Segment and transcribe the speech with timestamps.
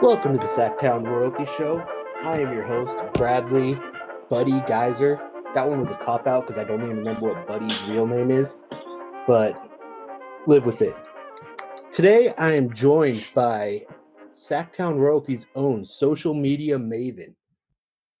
[0.00, 1.84] Welcome to the Sacktown Royalty Show.
[2.22, 3.78] I am your host, Bradley
[4.30, 5.20] Buddy Geyser.
[5.54, 8.30] That one was a cop out because I don't even remember what Buddy's real name
[8.30, 8.56] is,
[9.26, 9.60] but
[10.46, 10.96] live with it.
[11.90, 13.84] Today, I am joined by
[14.30, 17.34] Sacktown Royalty's own social media maven,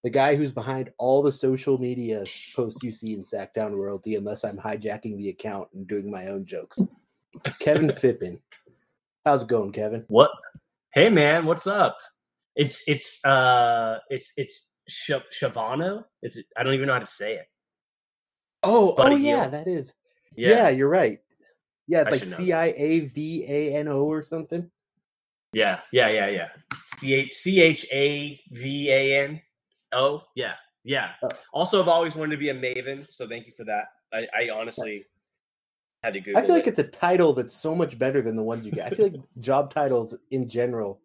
[0.08, 2.24] the guy who's behind all the social media
[2.56, 6.46] posts you see in Sacktown Royalty, unless I'm hijacking the account and doing my own
[6.46, 6.80] jokes.
[7.60, 8.38] Kevin Fippin.
[9.26, 10.06] How's it going, Kevin?
[10.08, 10.30] What?
[10.94, 11.98] Hey man, what's up?
[12.56, 16.04] It's it's uh it's it's Sh- Chavano.
[16.22, 16.46] Is it?
[16.56, 17.46] I don't even know how to say it.
[18.62, 19.52] Oh, Buddy oh yeah, Hield.
[19.52, 19.92] that is.
[20.34, 20.70] Yeah.
[20.70, 21.20] you're right.
[21.86, 24.70] Yeah, it's I like C I A V A N O or something.
[25.52, 26.48] yeah, yeah, yeah, yeah.
[26.96, 29.42] C H C H A V A N
[29.92, 30.22] O.
[30.34, 31.10] Yeah, yeah.
[31.22, 31.28] Oh.
[31.52, 33.84] Also, I've always wanted to be a maven, so thank you for that.
[34.12, 35.04] I, I honestly
[36.02, 36.40] had to Google.
[36.40, 36.70] I feel like it.
[36.70, 38.86] it's a title that's so much better than the ones you get.
[38.86, 41.00] I feel like job titles in general.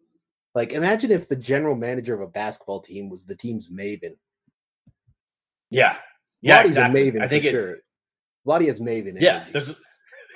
[0.54, 4.16] Like, imagine if the general manager of a basketball team was the team's maven.
[5.70, 5.96] yeah,
[6.40, 7.08] yeah, Lottie's exactly.
[7.08, 7.76] a maven I think for it, sure.
[8.44, 9.20] Lottie has maven.
[9.20, 9.72] Yeah, there's.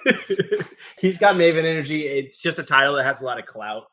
[0.98, 2.06] he's got Maven energy.
[2.06, 3.84] It's just a title that has a lot of clout.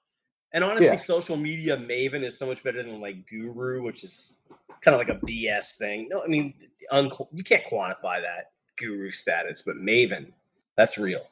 [0.56, 0.96] And honestly, Yeah.
[0.96, 4.42] social media Maven is so much better than like Guru, which is
[4.82, 6.08] kind of like a BS thing.
[6.10, 6.54] No, I mean,
[6.92, 10.32] un- you can't quantify that Guru status, but Maven,
[10.78, 11.28] that's real.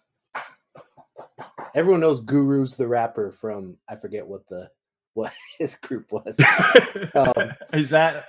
[1.73, 4.69] Everyone knows Guru's the rapper from I forget what the
[5.13, 6.37] what his group was.
[7.15, 8.25] Um, is that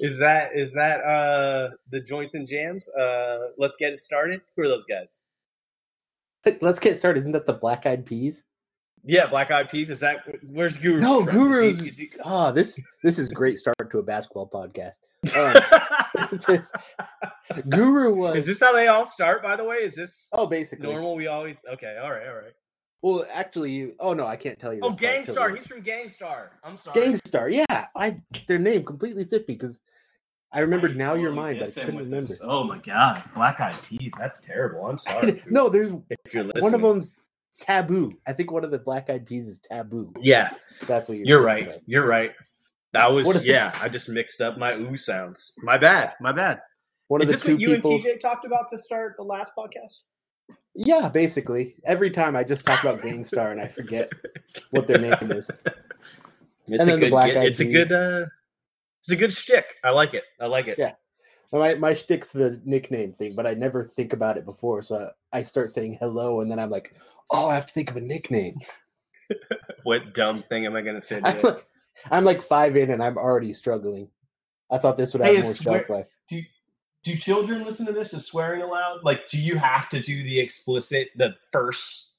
[0.00, 2.88] is that is that uh the joints and jams?
[2.88, 4.40] Uh, let's get it started.
[4.56, 5.22] Who are those guys?
[6.60, 7.20] Let's get started.
[7.20, 8.42] Isn't that the Black Eyed Peas?
[9.04, 9.90] Yeah, Black Eyed Peas.
[9.90, 11.00] Is that where's Guru?
[11.00, 11.28] No, from?
[11.28, 11.88] Is he- Guru's.
[11.88, 14.92] is he- Ah, this this is great start to a basketball podcast.
[15.36, 16.60] Um,
[17.68, 19.42] Guru was Is this how they all start?
[19.42, 21.14] By the way, is this oh basically normal?
[21.16, 21.98] We always okay.
[22.02, 22.52] All right, all right.
[23.02, 23.94] Well, actually, you.
[23.98, 24.80] Oh no, I can't tell you.
[24.82, 25.50] Oh, Gang Starr.
[25.54, 26.52] He's from Gang Starr.
[26.64, 27.00] I'm sorry.
[27.00, 27.48] Gang Starr.
[27.50, 27.64] Yeah,
[27.96, 29.80] I their name completely slipped because
[30.52, 32.16] I remembered I now your totally mind, but I couldn't remember.
[32.16, 32.40] this.
[32.44, 34.12] Oh my god, Black Eyed Peas.
[34.18, 34.86] That's terrible.
[34.86, 35.42] I'm sorry.
[35.50, 36.62] no, there's if you're listening.
[36.62, 37.16] one of them's
[37.60, 38.12] taboo.
[38.26, 40.12] I think one of the Black Eyed Peas is taboo.
[40.20, 40.50] Yeah,
[40.86, 41.26] That's what you're.
[41.26, 41.68] you're right.
[41.68, 41.80] of.
[41.86, 42.32] You're right.
[42.92, 43.76] That was What if- yeah.
[43.80, 45.52] I just mixed up my ooh sounds.
[45.62, 46.12] My bad.
[46.20, 46.60] My bad.
[47.08, 47.90] One Is of the this two what you people.
[47.94, 50.00] and TJ talked about to start the last podcast?
[50.74, 51.76] Yeah, basically.
[51.84, 54.10] Every time I just talk about Gang Starr and I forget
[54.70, 55.50] what their name is.
[56.68, 57.10] It's And a then the good.
[57.10, 57.92] Black Eyed it's a good.
[57.92, 58.26] uh
[59.00, 59.66] It's a good shtick.
[59.84, 60.24] I like it.
[60.40, 60.78] I like it.
[60.78, 60.92] Yeah.
[61.52, 64.80] My my shtick's the nickname thing, but I never think about it before.
[64.80, 66.94] So I, I start saying hello, and then I'm like,
[67.30, 68.56] oh, I have to think of a nickname.
[69.84, 71.20] What dumb thing am I going to say?
[71.24, 71.66] I'm like,
[72.10, 74.08] I'm like five in, and I'm already struggling.
[74.70, 76.08] I thought this would have Hey, more is shelf life.
[76.28, 78.14] do children listen to this?
[78.14, 79.02] Is swearing allowed?
[79.04, 82.12] Like, do you have to do the explicit, the first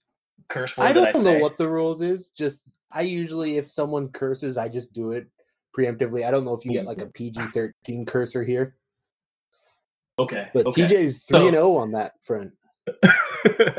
[0.50, 1.42] curse word I don't I know say?
[1.42, 2.30] what the rules is.
[2.30, 5.28] Just I usually, if someone curses, I just do it
[5.78, 6.28] preemptively.
[6.28, 8.76] I don't know if you get like a PG-13 cursor here,
[10.20, 10.84] Okay, but okay.
[10.84, 12.52] TJ's three and zero on that front.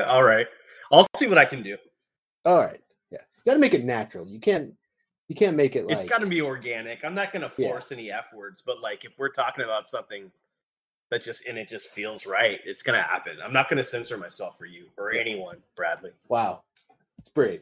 [0.07, 0.47] All right,
[0.91, 1.77] I'll see what I can do.
[2.45, 2.81] All right,
[3.11, 4.27] yeah, you got to make it natural.
[4.27, 4.73] You can't,
[5.27, 7.03] you can't make it like it's got to be organic.
[7.03, 7.69] I'm not going to Yeah.
[7.69, 10.31] force any f words, but like if we're talking about something
[11.11, 13.37] that just and it just feels right, it's going to happen.
[13.43, 15.21] I'm not going to censor myself for you or Yeah.
[15.21, 16.11] anyone, Bradley.
[16.27, 16.63] wow,
[17.19, 17.61] it's brave.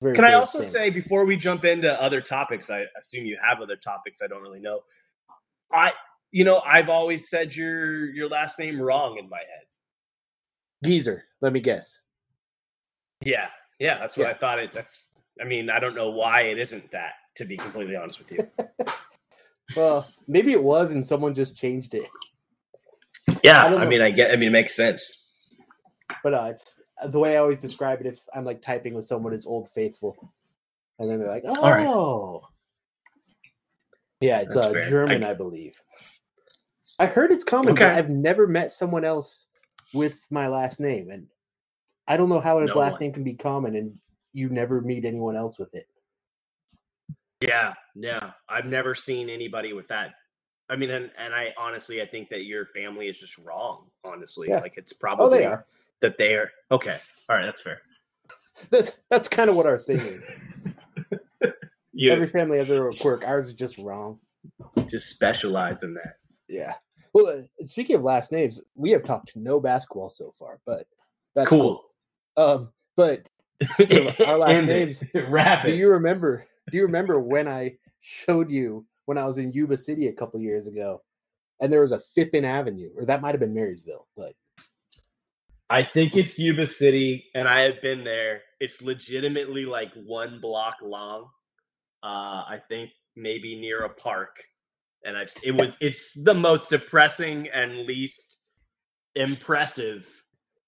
[0.00, 0.72] Very Can I also stance.
[0.72, 4.20] say before we jump into other topics, I assume you have other topics.
[4.22, 4.80] I don't really know.
[5.72, 5.92] I,
[6.32, 9.66] you know, I've always said your your last name wrong in my head.
[10.82, 11.24] Geezer?
[11.40, 12.00] Let me guess.
[13.24, 13.48] Yeah,
[13.78, 14.30] yeah, that's what Yeah.
[14.30, 14.58] I thought.
[14.58, 14.72] It.
[14.72, 15.00] That's.
[15.40, 17.14] I mean, I don't know why it isn't that.
[17.36, 18.46] To be completely honest with you.
[19.76, 22.08] Well, maybe it was, and someone just changed it.
[23.42, 24.30] Yeah, I I, mean, I get.
[24.30, 25.24] I mean, it makes sense.
[26.22, 28.06] But uh, it's the way I always describe it.
[28.06, 30.30] If I'm like typing with someone is Old Faithful,
[30.98, 32.40] and then they're like, "Oh, right.
[34.20, 34.72] yeah, it's uh.
[34.76, 35.80] I German, g- I, believe."
[36.98, 39.46] I heard it's common, but I've never met someone else
[39.94, 41.26] with my last name, and
[42.08, 43.00] I don't know how a No last one.
[43.02, 43.98] name can be common, and
[44.32, 45.86] you never meet anyone else with it.
[47.40, 48.32] Yeah, yeah.
[48.48, 50.14] I've never seen anybody with that.
[50.70, 53.86] I mean, and, and I honestly, I think that your family is just wrong.
[54.04, 54.60] Honestly, Yeah.
[54.60, 55.66] like it's probably Oh, they are.
[56.00, 56.50] that they are.
[56.70, 56.98] Okay,
[57.28, 57.82] all right, that's fair.
[58.70, 60.30] That's that's kind of what our thing is.
[61.94, 63.22] You Every family has their own quirk.
[63.22, 64.18] Ours is just wrong.
[64.88, 66.14] just specialize in that.
[66.48, 66.72] Yeah.
[67.12, 70.86] Well, uh, speaking of last names, we have talked no basketball so far, but
[71.34, 71.84] that's cool.
[72.36, 72.44] cool.
[72.44, 73.28] Um, but
[74.26, 76.46] our last names, do you remember?
[76.70, 80.40] Do you remember when I showed you when I was in Yuba City a couple
[80.40, 81.02] years ago?
[81.62, 84.34] and there was a Phippen Avenue, or that might have been Marysville, but
[85.70, 88.42] I think it's Yuba City, and I have been there.
[88.58, 91.28] It's legitimately like one block long.
[92.02, 94.42] Uh, I think maybe near a park,
[95.04, 98.38] and I've it was it's the most depressing and least
[99.14, 100.08] impressive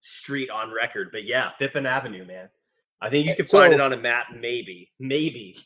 [0.01, 1.11] street on record.
[1.13, 2.49] But yeah, Phippen Avenue, man.
[3.01, 5.57] I think you eh, could So- find it on a map, maybe, maybe.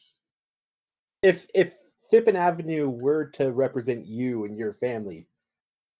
[1.23, 1.73] if if
[2.12, 5.26] Phippen Avenue were to represent you and your family,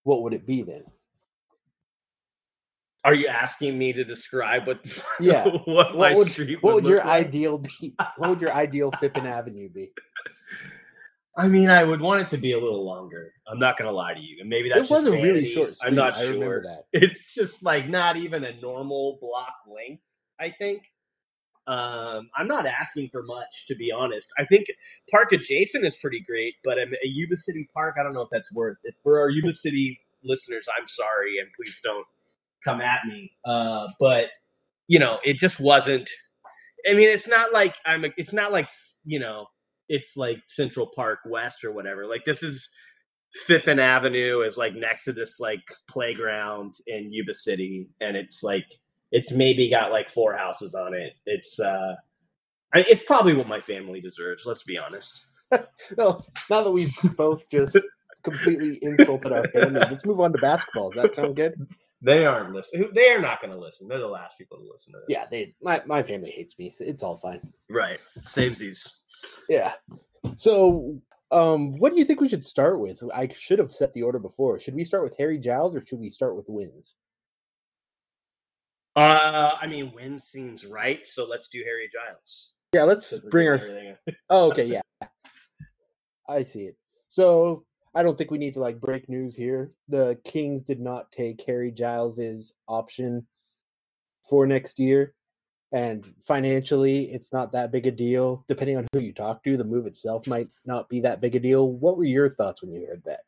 [0.05, 0.85] what would it be then?
[3.05, 4.81] Are you asking me to describe what?
[5.21, 5.49] Yeah.
[5.65, 7.27] what, my What would, street what would your like?
[7.27, 7.95] ideal be?
[8.17, 9.93] What would your ideal Phippen Avenue be?
[11.39, 13.33] I mean, I would want it to be a little longer.
[13.47, 15.75] I'm not gonna lie to you, and maybe that's it wasn't really short.
[15.83, 16.63] I'm not I sure.
[16.63, 16.85] that.
[16.93, 20.03] It's just like not even a normal block length.
[20.41, 20.83] I think.
[21.69, 24.33] Um, I'm not asking for much, to be honest.
[24.39, 24.67] I think
[25.11, 28.31] park adjacent is pretty great, but a, a Yuba City Park, I don't know if
[28.33, 28.95] that's worth it.
[29.03, 32.07] For our Yuba City listeners, I'm sorry, and please don't
[32.65, 33.31] come at me.
[33.45, 34.31] Uh, but
[34.89, 36.09] you know, it just wasn't.
[36.89, 38.05] I mean, it's not like I'm.
[38.07, 38.69] a- It's not like
[39.05, 39.47] you know,
[39.89, 42.07] it's like Central Park West or whatever.
[42.07, 42.69] Like this is
[43.47, 48.67] Phippen Avenue is like next to this like playground in Yuba City, and it's like
[49.13, 51.15] it's maybe got like four houses on it.
[51.27, 51.95] It's uh,
[52.75, 54.45] I, it's probably what my family deserves.
[54.47, 55.27] Let's be honest.
[55.97, 57.79] Well, now that we've both just
[58.23, 60.91] completely insulted our families, let's move on to basketball.
[60.91, 61.55] Does that sound good?
[62.03, 62.91] They aren't listening.
[62.95, 63.89] They are not going to listen.
[63.89, 65.07] They're the last people to listen to this.
[65.09, 66.69] Yeah, they my, my family hates me.
[66.69, 67.41] So it's all fine.
[67.71, 67.99] right.
[68.21, 68.87] Samesies.
[69.49, 69.75] Yeah.
[70.37, 71.01] So,
[71.31, 73.03] um, what do you think we should start with?
[73.15, 74.59] I should have set the order before.
[74.59, 76.95] Should we start with Harry Giles or should we start with wins?
[78.97, 82.53] Uh, I mean, win seems right, so let's do Harry Giles.
[82.73, 83.61] Yeah, let's bring our.
[84.31, 84.81] Oh, okay, yeah.
[86.29, 86.77] I see it.
[87.09, 89.73] So I don't think we need to like break news here.
[89.89, 93.27] The Kings did not take Harry Giles's option
[94.29, 95.15] for next year.
[95.73, 98.45] And financially, it's not that big a deal.
[98.49, 101.41] Depending on who you talk to, the move itself might not be that big a
[101.41, 101.71] deal.
[101.73, 103.21] What were your thoughts when you heard that?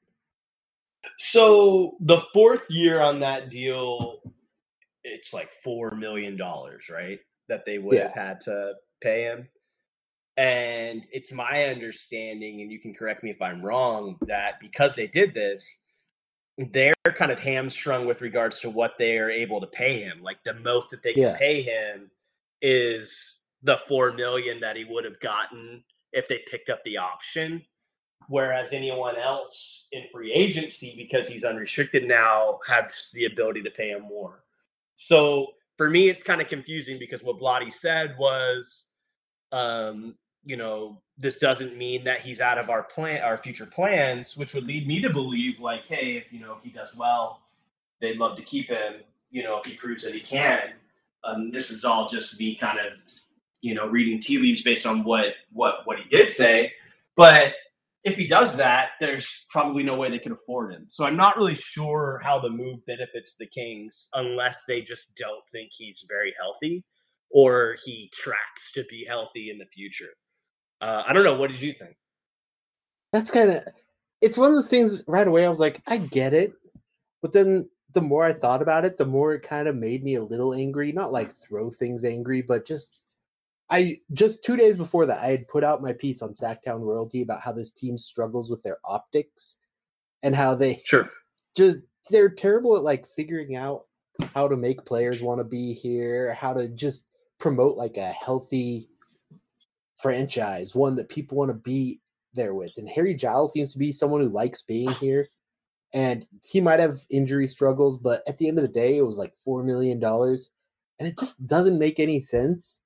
[1.19, 4.20] So the fourth year on that deal,
[5.04, 7.19] it's like four million dollars, right?
[7.48, 9.48] That they would have had to pay him.
[10.37, 15.06] And it's my understanding, and you can correct me if I'm wrong, that because they
[15.06, 15.84] did this,
[16.56, 20.22] they're kind of hamstrung with regards to what they are able to pay him.
[20.22, 21.37] Like the most that they can Yeah.
[21.37, 22.10] pay him
[22.62, 27.64] is the four million that he would have gotten if they picked up the option.
[28.28, 33.90] Whereas anyone else in free agency, because he's unrestricted now, has the ability to pay
[33.90, 34.44] him more.
[34.94, 38.90] So for me, it's kind of confusing because what Vlade said was,
[39.50, 40.14] um,
[40.44, 44.54] you know, this doesn't mean that he's out of our plan, our future plans, which
[44.54, 47.40] would lead me to believe, like, hey, if you know if he does well,
[48.00, 48.94] they'd love to keep him.
[49.30, 50.72] You know, if he proves that he can.
[51.25, 53.02] Um, this is all just me kind of,
[53.61, 56.72] you know, reading tea leaves based on what what what he did say.
[57.17, 57.55] But
[58.02, 60.87] if he does that, there's probably no way they can afford him.
[60.88, 65.46] So I'm not really sure how the move benefits the Kings unless they just don't
[65.52, 66.82] think he's very healthy
[67.31, 70.08] or he tracks to be healthy in the future.
[70.81, 71.34] Uh, I don't know.
[71.37, 71.96] What did you think?
[73.12, 73.64] That's kind of
[74.20, 76.52] it's one of those things right away I was like, I get it.
[77.23, 80.14] But then the more I thought about it, the more it kind of made me
[80.16, 80.92] a little angry.
[80.92, 83.02] Not like throw things angry, but just
[83.70, 87.23] I just two days before that, I had put out my piece on Sacktown Royalty
[87.23, 89.56] about how this team struggles with their optics
[90.23, 91.11] and how they Sure.
[91.56, 91.78] just
[92.11, 93.87] they're terrible at like figuring out
[94.35, 97.06] how to make players want to be here, how to just
[97.38, 98.88] promote like a healthy
[99.97, 102.00] franchise, one that people want to be
[102.35, 102.73] there with.
[102.76, 105.28] And Harry Giles seems to be someone who likes being here.
[105.92, 109.16] And he might have injury struggles, but at the end of the day, it was
[109.16, 110.50] like four million dollars.
[110.99, 112.82] And it just doesn't make any sense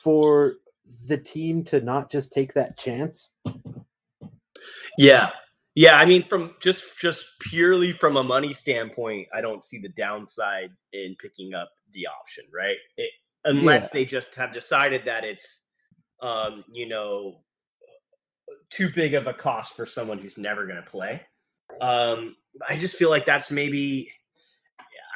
[0.00, 0.54] for
[1.06, 3.30] the team to not just take that chance.
[4.96, 5.30] Yeah.
[5.74, 9.90] Yeah, I mean from just just purely from a money standpoint, I don't see the
[9.90, 12.76] downside in picking up the option, right?
[12.96, 13.10] It,
[13.44, 14.00] unless Yeah.
[14.00, 15.66] they just have decided that it's
[16.20, 17.42] um, you know,
[18.70, 21.22] too big of a cost for someone who's never going to play.
[21.80, 22.36] Um,
[22.68, 24.10] I just feel like that's maybe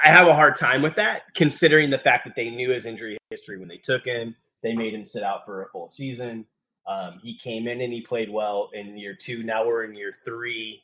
[0.05, 3.17] I have a hard time with that, considering the fact that they knew his injury
[3.31, 4.35] history when they took him.
[4.63, 6.45] They made him sit out for a full season.
[6.87, 9.43] Um, he came in and he played well in year two.
[9.43, 10.83] Now we're in year three.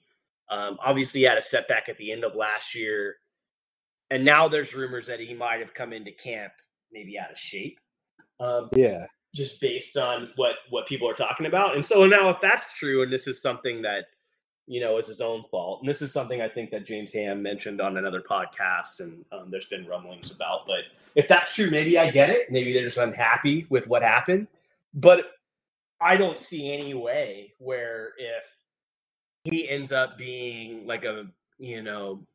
[0.51, 3.17] Um, obviously, he had a setback at the end of last year,
[4.11, 6.53] and now there's rumors that he might have come into camp
[6.93, 7.79] maybe out of shape.
[8.41, 9.07] Um, Yeah.
[9.35, 11.75] just based on what what people are talking about.
[11.75, 14.07] And so now if that's true and this is something that
[14.69, 15.81] you know, is his own fault.
[15.81, 19.47] And this is something I think that James Ham mentioned on another podcast, and um,
[19.49, 20.67] there's been rumblings about.
[20.67, 20.81] But
[21.15, 22.53] if that's true, maybe I get it.
[22.53, 24.47] Maybe they're just unhappy with what happened.
[24.93, 25.25] But
[26.01, 28.45] I don't see any way where if
[29.45, 31.27] he ends up being like a,
[31.59, 32.27] you know,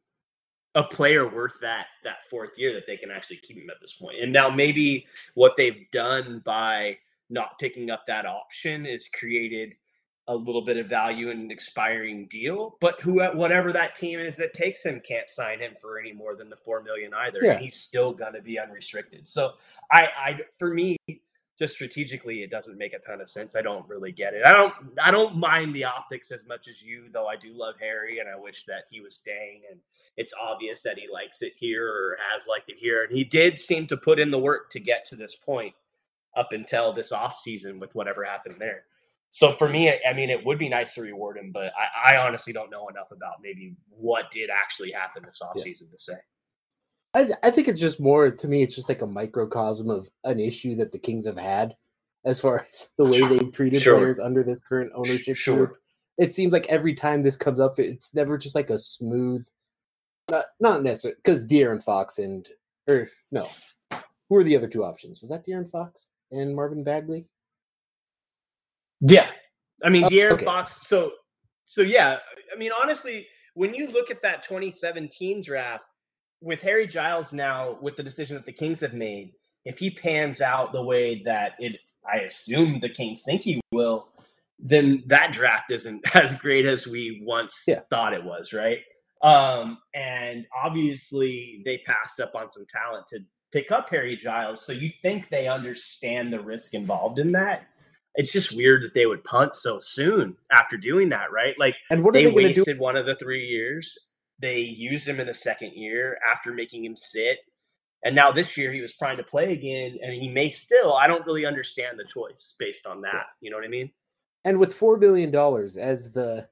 [0.75, 3.94] a player worth that that fourth year that they can actually keep him at this
[3.94, 4.18] point.
[4.20, 6.98] And now maybe what they've done by
[7.30, 9.75] not picking up that option is created
[10.27, 12.77] a little bit of value in an expiring deal.
[12.80, 16.13] But who, uh, whatever that team is that takes him, can't sign him for any
[16.13, 17.39] more than the four million either.
[17.42, 17.53] Yeah.
[17.53, 19.27] And he's still going to be unrestricted.
[19.27, 19.53] So
[19.92, 20.98] I, I, for me,
[21.60, 23.56] just strategically, it doesn't make a ton of sense.
[23.56, 24.44] I don't really get it.
[24.46, 27.27] I don't, I don't mind the optics as much as you, though.
[27.27, 29.62] I do love Harry, and I wish that he was staying.
[29.70, 29.80] And
[30.15, 33.03] it's obvious that he likes it here or has liked it here.
[33.03, 35.75] And he did seem to put in the work to get to this point
[36.36, 38.86] up until this off season with whatever happened there
[39.34, 42.18] so for me, I mean, it would be nice to reward him, but I, I
[42.18, 45.92] honestly don't know enough about maybe what did actually happen this offseason yeah.
[45.92, 46.13] to say.
[47.16, 48.62] I, I think it's just more to me.
[48.62, 51.75] It's just like a microcosm of an issue that the Kings have had,
[52.25, 53.98] as far as the way they've treated sure.
[53.98, 55.56] players under this current ownership sure.
[55.56, 55.78] group.
[56.20, 59.44] It seems like every time this comes up, it's never just like a smooth,
[60.32, 62.48] uh, not not necessarily because De'Aaron Fox and
[62.88, 63.50] or no,
[64.30, 65.22] who are the other two options?
[65.22, 67.25] Was that De'Aaron Fox and Marvin Bagley?
[69.05, 69.27] Yeah,
[69.83, 70.45] I mean, oh, De'Aaron okay.
[70.45, 70.79] Fox.
[70.88, 71.12] So,
[71.65, 72.19] so yeah.
[72.53, 75.86] I mean, honestly, when you look at that 2017 draft
[76.41, 79.33] with Harry Giles now, with the decision that the Kings have made,
[79.65, 81.79] if he pans out the way that it,
[82.12, 84.10] I assume the Kings think he will,
[84.57, 87.81] then that draft isn't as great as we once yeah.
[87.89, 88.79] thought it was, right?
[89.22, 93.19] Um, and obviously, they passed up on some talent to
[93.51, 94.65] pick up Harry Giles.
[94.65, 97.67] So you think they understand the risk involved in that?
[98.15, 101.55] It's just weird that they would punt so soon after doing that, right?
[101.58, 103.98] Like, and what they, they wasted one of the three years.
[104.39, 107.39] They used him in the second year after making him sit,
[108.03, 110.93] and now this year he was trying to play again, and he may still.
[110.93, 113.27] I don't really understand the choice based on that.
[113.39, 113.91] You know what I mean?
[114.46, 116.48] And with four billion dollars as the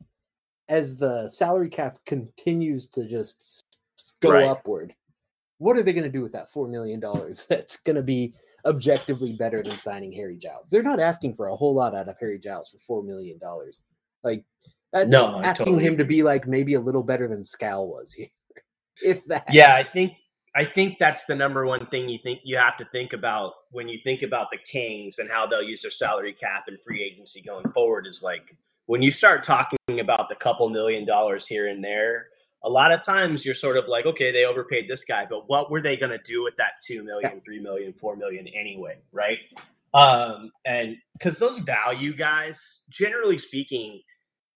[0.69, 3.65] as the salary cap continues to just
[4.21, 4.47] go right.
[4.47, 4.95] upward,
[5.57, 7.45] what are they going to do with that four million dollars?
[7.49, 8.33] That's going to be
[8.65, 10.69] objectively better than signing Harry Giles.
[10.69, 13.83] They're not asking for a whole lot out of Harry Giles for four million dollars.
[14.23, 14.43] Like
[14.91, 16.03] that's no, asking totally him agree.
[16.03, 18.27] to be like maybe a little better than Skal was here.
[19.03, 20.13] if that Yeah, I think
[20.55, 23.87] I think that's the number one thing you think you have to think about when
[23.87, 27.41] you think about the Kings and how they'll use their salary cap and free agency
[27.41, 28.55] going forward is like
[28.87, 32.27] when you start talking about the couple million dollars here and there
[32.63, 35.71] a lot of times you're sort of like, okay, they overpaid this guy, but what
[35.71, 37.41] were they going to do with that 2 million, yeah.
[37.43, 39.39] 3 million, 4 million anyway, right?
[39.93, 44.01] Um, and because those value guys, generally speaking,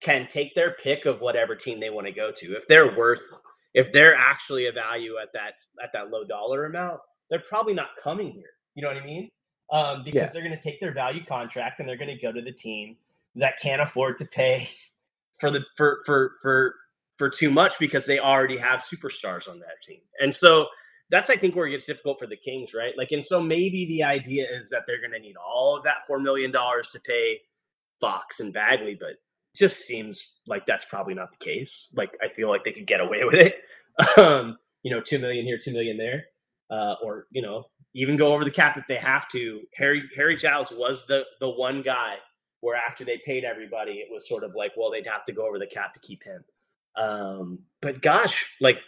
[0.02, 2.56] can take their pick of whatever team they want to go to.
[2.56, 3.34] If they're worth,
[3.74, 7.90] if they're actually a value at that at that low dollar amount, they're probably not
[8.02, 8.52] coming here.
[8.76, 9.30] You know what I mean?
[9.72, 10.28] Um, because yeah.
[10.28, 12.98] they're going to take their value contract and they're going to go to the team
[13.36, 14.70] that can't afford to pay
[15.40, 16.76] for the for for for
[17.18, 20.02] for too much because they already have superstars on that team.
[20.20, 20.68] And so
[21.10, 22.94] that's I think where it gets difficult for the Kings, right?
[22.98, 26.04] Like, and so maybe the idea is that they're going to need all of that
[26.08, 27.42] four million dollars to pay
[28.02, 29.16] Fox and Bagley, but
[29.56, 31.94] just seems like that's probably not the case.
[31.96, 33.56] Like, I feel like they could get away with it.
[34.18, 36.26] Um, you know, two million here, two million there,
[36.70, 39.62] uh, or you know, even go over the cap if they have to.
[39.76, 42.16] Harry Harry Giles was the the one guy
[42.62, 45.48] where after they paid everybody, it was sort of like, well, they'd have to go
[45.48, 46.44] over the cap to keep him.
[46.98, 48.80] Um, but gosh, like,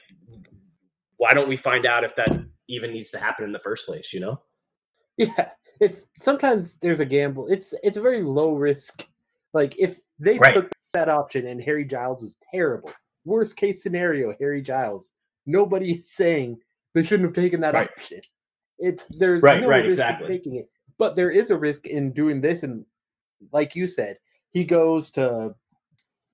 [1.18, 2.30] why don't we find out if that
[2.70, 4.14] even needs to happen in the first place?
[4.14, 4.42] You know?
[5.20, 5.50] Yeah,
[5.82, 7.48] it's sometimes there's a gamble.
[7.48, 9.08] It's it's a very low risk.
[9.52, 10.54] Like if they right.
[10.54, 12.92] took that option and Harry Giles was terrible,
[13.26, 15.12] worst case scenario, Harry Giles.
[15.48, 16.60] Nobody is saying
[16.94, 17.90] they shouldn't have taken that right.
[17.90, 18.22] option.
[18.80, 20.28] It's there's right, no right, risk exactly.
[20.28, 22.64] in taking it, but there is a risk in doing this.
[22.64, 22.86] And
[23.52, 24.18] like you said,
[24.52, 25.56] he goes to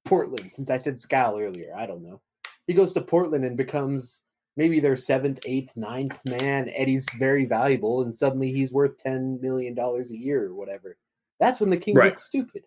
[0.06, 1.74] Portland, since I said Skal earlier.
[1.76, 2.22] I don't know.
[2.68, 4.22] He goes to Portland and becomes
[4.56, 6.70] maybe their seventh, eighth, ninth man.
[6.76, 10.98] Eddie's very valuable, and suddenly he's worth ten million dollars a year or whatever.
[11.40, 12.06] That's when the Kings right.
[12.12, 12.64] look stupid.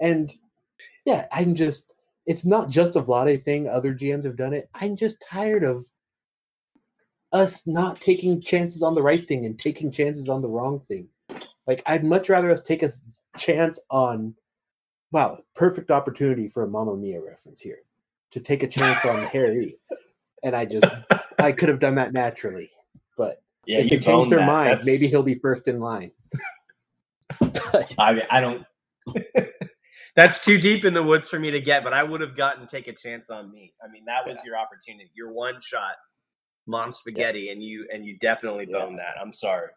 [0.00, 0.32] And
[1.04, 1.94] yeah, I'm just
[2.26, 3.68] it's not just a Vlade thing.
[3.68, 4.68] Other GMs have done it.
[4.74, 5.84] I'm just tired of
[7.32, 11.08] us not taking chances on the right thing and taking chances on the wrong thing.
[11.66, 12.90] Like I'd much rather us take a
[13.38, 14.34] chance on
[15.12, 17.78] wow, perfect opportunity for a Mamma Mia reference here
[18.30, 19.76] to take a chance on Harry.
[20.42, 20.86] And I just,
[21.38, 22.70] I could have done that naturally.
[23.16, 24.46] But yeah, if they change their that.
[24.46, 24.86] mind, That's...
[24.86, 26.12] maybe he'll be first in line.
[27.98, 28.64] I, mean, I don't.
[30.16, 32.66] That's too deep in the woods for me to get, but I would have gotten
[32.66, 33.74] take a chance on me.
[33.82, 34.50] I mean, that was Yeah.
[34.50, 35.10] your opportunity.
[35.14, 35.94] Your one shot,
[36.66, 38.78] mom spaghetti, and you and you definitely Yeah.
[38.78, 39.14] boned that.
[39.20, 39.68] I'm sorry.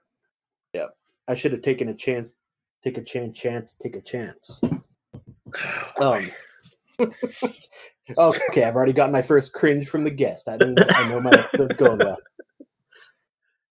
[1.27, 2.35] I should have taken a chance.
[2.83, 3.37] Take a chance.
[3.37, 3.75] Chance.
[3.75, 4.59] Take a chance.
[6.01, 6.31] Um,
[8.17, 10.45] okay, I've already gotten my first cringe from the guest.
[10.45, 12.17] That means I know my episode's going well.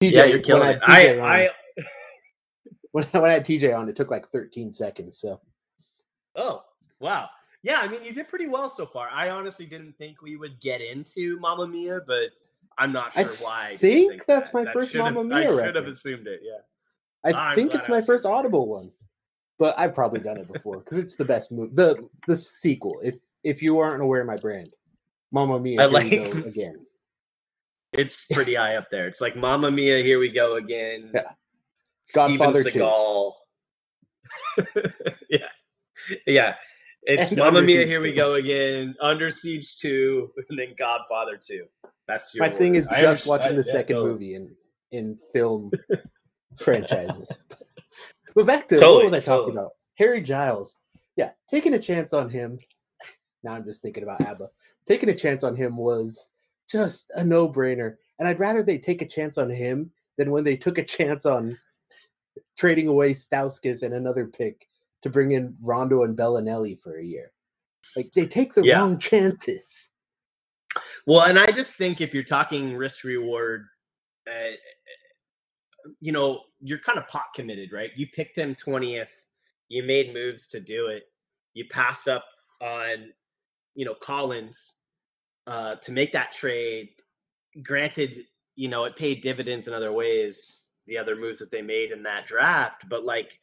[0.03, 0.81] TJ, yeah, you're killing I it.
[0.83, 1.51] TJ on- I, I,
[2.93, 5.19] when, when I had TJ on, it took like 13 seconds.
[5.19, 5.41] So
[6.37, 6.63] oh
[7.01, 7.29] wow,
[7.63, 7.81] yeah.
[7.81, 9.09] I mean, you did pretty well so far.
[9.11, 12.31] I honestly didn't think we would get into Mamma Mia, but
[12.79, 13.69] I'm not I sure why.
[13.73, 14.55] I think that's that.
[14.55, 15.37] my That first should Mia.
[15.37, 16.41] I should have assumed it.
[16.43, 16.59] Yeah.
[17.25, 18.27] I I'm think it's I my first.
[18.27, 18.91] Audible one,
[19.63, 21.71] but I've probably done it before because it's the best movie.
[21.75, 22.99] The the sequel.
[23.05, 23.15] If
[23.45, 24.71] if you aren't aware of my brand,
[25.31, 26.87] Mamma Mia, I here we like- go again.
[27.93, 29.07] It's pretty high up there.
[29.07, 31.11] It's like Mamma Mia, here we go again.
[31.15, 31.31] Yeah.
[32.13, 32.71] Godfather 2.
[32.81, 33.33] Seagal.
[35.31, 35.39] yeah.
[36.27, 36.55] Yeah.
[37.05, 38.95] It's And Mamma Mia, Siege here we go again.
[39.01, 41.67] Under Siege 2, and then Godfather 2.
[42.09, 44.13] That's your My thing is just understand- watching the yeah, second totally.
[44.13, 44.57] movie in
[44.91, 45.71] in film
[46.59, 47.29] franchises.
[48.35, 49.53] But back to Totally, what was I talking totally.
[49.59, 49.73] about?
[49.99, 50.77] Harry Giles.
[51.17, 52.59] Yeah, taking a chance on him.
[53.43, 54.49] Now I'm just thinking about ABBA.
[54.87, 56.31] Taking a chance on him was
[56.71, 60.57] just a no-brainer, and I'd rather they take a chance on him than when they
[60.57, 61.59] took a chance on
[62.59, 64.69] trading away Stauskas and another pick
[65.03, 67.33] to bring in Rondo and Belinelli for a year.
[67.97, 68.79] Like they take the Yeah.
[68.79, 69.91] wrong chances.
[71.07, 73.67] Well, and I just think if you're talking risk reward,
[74.27, 74.53] uh,
[76.01, 77.91] you know, you're kind of pot committed, right?
[77.97, 79.11] You picked him 20th,
[79.69, 81.05] you made moves to do it,
[81.55, 82.25] you passed up
[82.61, 83.13] on,
[83.75, 84.75] you know, Collins
[85.47, 86.91] uh, to make that trade.
[87.63, 88.17] Granted,
[88.55, 92.05] you know, it paid dividends in other ways, the other moves that they made in
[92.05, 93.39] that draft, but like,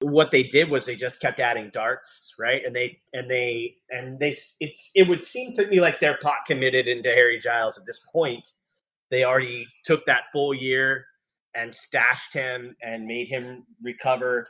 [0.00, 2.62] what they did was they just kept adding darts, right?
[2.64, 6.38] And they and they and they it's it would seem to me like they're pot
[6.46, 8.52] committed into Harry Giles at this point.
[9.10, 11.06] They already took that full year
[11.56, 14.48] and stashed him and made him recover.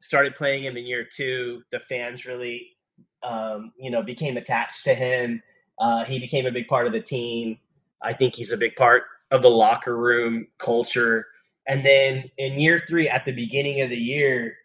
[0.00, 1.62] Started playing him in year two.
[1.70, 2.76] The fans really,
[3.22, 5.42] um, you know, became attached to him.
[5.78, 7.58] Uh, he became a big part of the team.
[8.02, 11.26] I think he's a big part of the locker room culture.
[11.66, 14.56] And then in year three, at the beginning of the year,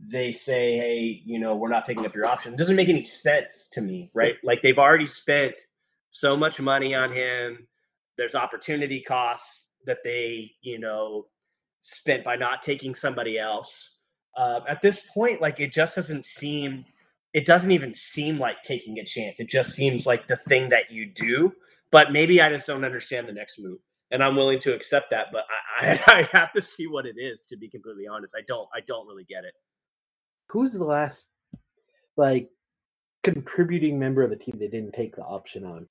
[0.00, 2.54] they say, hey, you know, we're not picking up your option.
[2.54, 4.36] It doesn't make any sense to me, right?
[4.42, 5.54] Like they've already spent
[6.10, 7.66] so much money on him.
[8.16, 11.26] There's opportunity costs that they, you know,
[11.80, 13.98] spent by not taking somebody else.
[14.36, 16.84] Uh, at this point, like it just doesn't seem,
[17.34, 19.40] it doesn't even seem like taking a chance.
[19.40, 21.52] It just seems like the thing that you do.
[21.92, 23.78] But maybe I just don't understand the next move
[24.12, 25.28] and I'm willing to accept that.
[25.32, 25.44] But
[25.80, 27.46] I, I, I have to see what it is.
[27.46, 28.68] To be completely honest, I don't.
[28.74, 29.54] I don't really get it.
[30.50, 31.28] who's the last
[32.16, 32.50] like
[33.24, 35.88] contributing member of the team they didn't take the option on?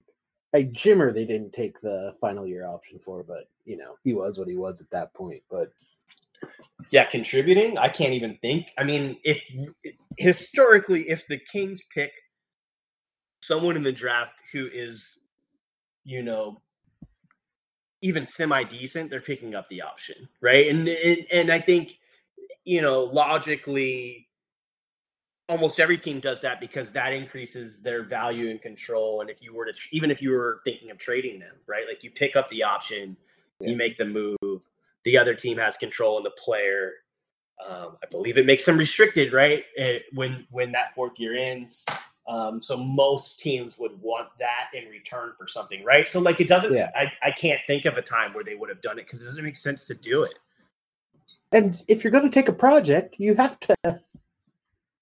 [0.54, 4.40] Like Jimmer, they didn't take the final year option for, but you know he was
[4.40, 5.44] what he was at that point.
[5.50, 5.72] But
[6.92, 7.78] Yeah, contributing.
[7.78, 8.70] I can't even think.
[8.78, 9.38] I mean, if
[10.18, 12.12] historically, if the Kings pick
[13.42, 15.20] someone in the draft who is,
[16.04, 16.62] you know,
[18.02, 20.70] even semi decent, they're picking up the option, right?
[20.70, 22.00] And, and and I think,
[22.64, 24.29] you know, logically,
[25.50, 29.22] almost every team does that because that increases their value and control.
[29.22, 31.86] And if you were to, even if you were thinking of trading them, right?
[31.88, 33.18] Like you pick up the option,
[33.60, 33.72] Yeah.
[33.72, 34.66] you make the move.
[35.04, 36.94] The other team has control in the player.
[37.68, 39.66] Um, I believe it makes them restricted, right?
[39.78, 41.86] eh, when when that fourth year ends.
[42.28, 46.08] Um, so most teams would want that in return for something, right?
[46.08, 46.74] So like it doesn't.
[46.74, 46.90] Yeah.
[46.96, 49.26] I, I can't think of a time where they would have done it because it
[49.26, 50.36] doesn't make sense to do it.
[51.52, 53.76] and if you're going to take a project, you have to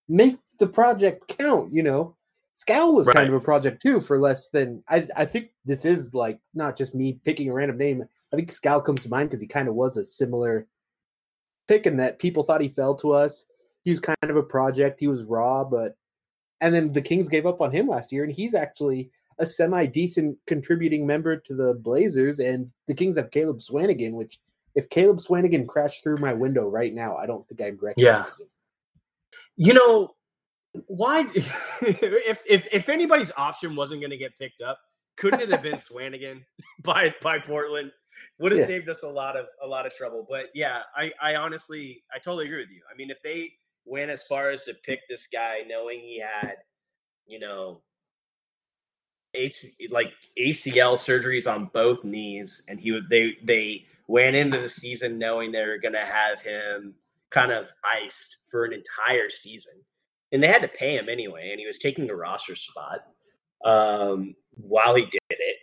[0.10, 1.72] make the project count.
[1.72, 2.16] You know,
[2.54, 5.08] Skal was kind of a project too for less than I.
[5.16, 8.04] I think this is like not just me picking a random name.
[8.34, 10.68] I think Scal comes to mind because he kind of was a similar
[11.68, 13.46] pick in that people thought he fell to us.
[13.84, 15.00] He was kind of a project.
[15.00, 15.96] He was raw, but
[16.62, 19.86] and then the Kings gave up on him last year, and he's actually a semi
[19.86, 22.40] decent contributing member to the Blazers.
[22.40, 24.40] And the Kings have Caleb Swanigan, which
[24.76, 28.48] if Caleb Swanigan crashed through my window right now, I don't think I'd recognize him.
[29.58, 30.16] You know,
[30.86, 31.28] why?
[31.82, 34.80] if if if anybody's option wasn't going to get picked up,
[35.18, 36.44] couldn't it have been Swanigan
[36.84, 37.92] by by Portland?
[38.40, 38.68] Would have Yeah.
[38.68, 40.26] saved us a lot of a lot of trouble.
[40.30, 42.82] But yeah, I I honestly I totally agree with you.
[42.92, 43.52] I mean, if they
[43.86, 46.56] went as far as to pick this guy, knowing he had,
[47.26, 47.82] you know,
[49.34, 54.70] AC, like ACL surgeries on both knees, and he would they they went into the
[54.70, 56.96] season knowing they were going to have him
[57.30, 59.74] kind of iced for an entire season.
[60.32, 63.00] and they had to pay him anyway, and he was taking a roster spot
[63.64, 65.58] um, while he did it.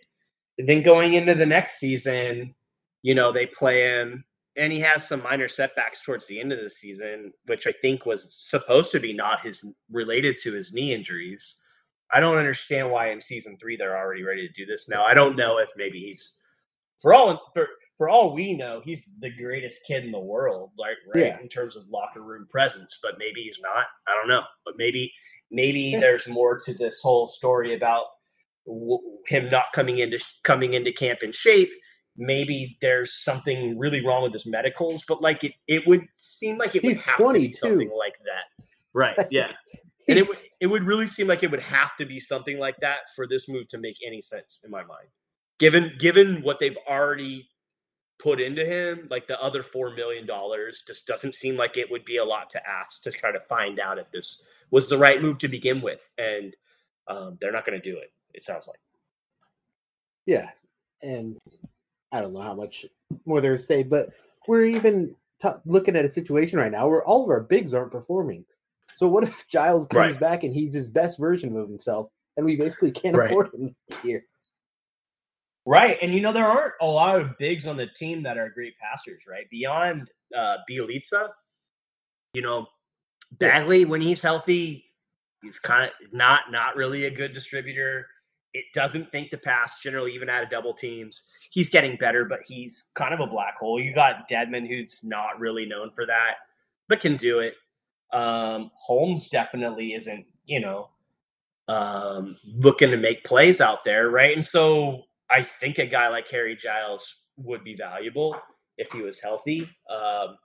[0.57, 2.55] And then going into the next season,
[3.03, 4.23] you know, they play him,
[4.57, 8.05] and he has some minor setbacks towards the end of the season, which I think
[8.05, 11.61] was supposed to be not his related to his knee injuries.
[12.11, 15.03] I don't understand why in season three they're already ready to do this now.
[15.03, 16.41] I don't know if maybe he's
[16.99, 20.97] for all for for all we know, he's the greatest kid in the world, like
[21.13, 21.39] right Yeah.
[21.39, 22.99] in terms of locker room presence.
[23.01, 23.85] But maybe he's not.
[24.07, 24.43] I don't know.
[24.65, 25.13] But maybe
[25.51, 28.05] maybe there's more to this whole story about
[28.65, 31.69] w- him not coming into coming into camp in shape.
[32.17, 36.75] Maybe there's something really wrong with his medicals, but like it, it would seem like
[36.75, 39.17] it He's would have to be something like that, right?
[39.31, 39.51] Yeah,
[40.07, 40.27] and it
[40.61, 43.49] it would really seem like it would have to be something like that for this
[43.49, 45.07] move to make any sense in my mind.
[45.59, 47.49] Given given what they've already
[48.17, 52.05] put into him, like the other four million dollars just doesn't seem like it would
[52.05, 55.21] be a lot to ask to try to find out if this was the right
[55.21, 56.09] move to begin with.
[56.17, 56.55] And
[57.07, 58.11] um, they're not going to do it.
[58.33, 58.79] It sounds like.
[60.25, 60.49] Yeah,
[61.03, 61.37] and
[62.11, 62.85] I don't know how much
[63.25, 64.09] more there's to say, but
[64.47, 67.91] we're even t- looking at a situation right now where all of our bigs aren't
[67.91, 68.45] performing.
[68.93, 70.19] So what if Giles comes Right.
[70.19, 73.29] back and he's his best version of himself, and we basically can't Right.
[73.29, 74.25] afford him this year?
[75.65, 75.97] Right.
[76.01, 78.77] And you know, there aren't a lot of bigs on the team that are great
[78.77, 79.49] passers, right?
[79.49, 81.29] Beyond uh Bjelica,
[82.33, 82.67] you know.
[83.39, 84.85] Bagley, when he's healthy,
[85.41, 88.07] he's kind of not not really a good distributor.
[88.53, 91.27] It doesn't think to pass generally, even out of double teams.
[91.49, 93.79] He's getting better, but he's kind of a black hole.
[93.79, 96.35] You got Dedmon, who's not really known for that,
[96.87, 97.55] but can do it.
[98.13, 100.89] Um, Holmes definitely isn't, you know,
[101.67, 104.35] um, looking to make plays out there, right?
[104.35, 108.39] And so I think a guy like Harry Giles would be valuable
[108.77, 109.69] if he was healthy.
[109.89, 110.37] Um,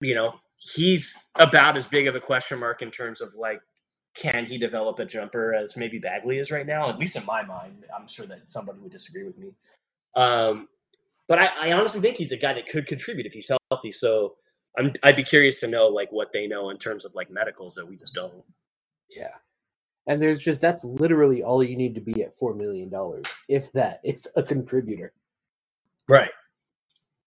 [0.00, 3.60] you know, he's about as big of a question mark in terms of like,
[4.14, 6.88] can he develop a jumper as maybe Bagley is right now?
[6.88, 9.48] At least in my mind, I'm sure that somebody would disagree with me.
[10.14, 10.68] Um,
[11.26, 13.90] but I, I honestly think he's a guy that could contribute if he's healthy.
[13.90, 14.36] So
[14.78, 17.74] I'm, I'd be curious to know like what they know in terms of like medicals
[17.74, 18.44] that we just don't.
[19.10, 19.34] Yeah.
[20.06, 23.72] And there's just that's literally all you need to be at four million dollars, if
[23.72, 24.00] that.
[24.04, 25.12] It's a contributor.
[26.08, 26.30] Right.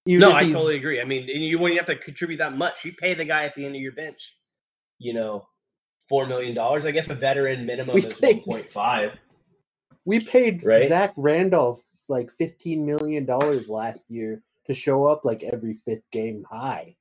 [0.06, 1.02] Even no, I totally agree.
[1.02, 2.86] I mean, and you wouldn't have to contribute that much.
[2.86, 4.38] You pay the guy at the end of your bench,
[5.00, 5.48] you know,
[6.08, 6.86] four million dollars.
[6.86, 9.12] I guess a veteran minimum We is paid- one point five.
[10.06, 10.88] We paid Right?
[10.88, 16.46] Zach Randolph like fifteen million dollars last year to show up like every fifth game
[16.50, 16.96] high.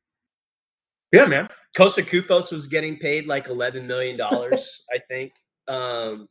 [1.13, 1.49] Yeah, man.
[1.77, 5.33] Kosta Koufos was getting paid like eleven million dollars, I think.
[5.69, 6.29] Um,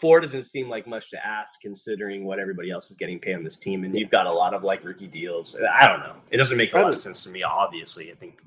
[0.00, 3.44] four doesn't seem like much to ask considering what everybody else is getting paid on
[3.44, 5.56] this team, and you've got a lot of like rookie deals.
[5.56, 6.14] I don't know.
[6.30, 7.42] It doesn't make a lot of sense to me.
[7.42, 8.42] Obviously, I think.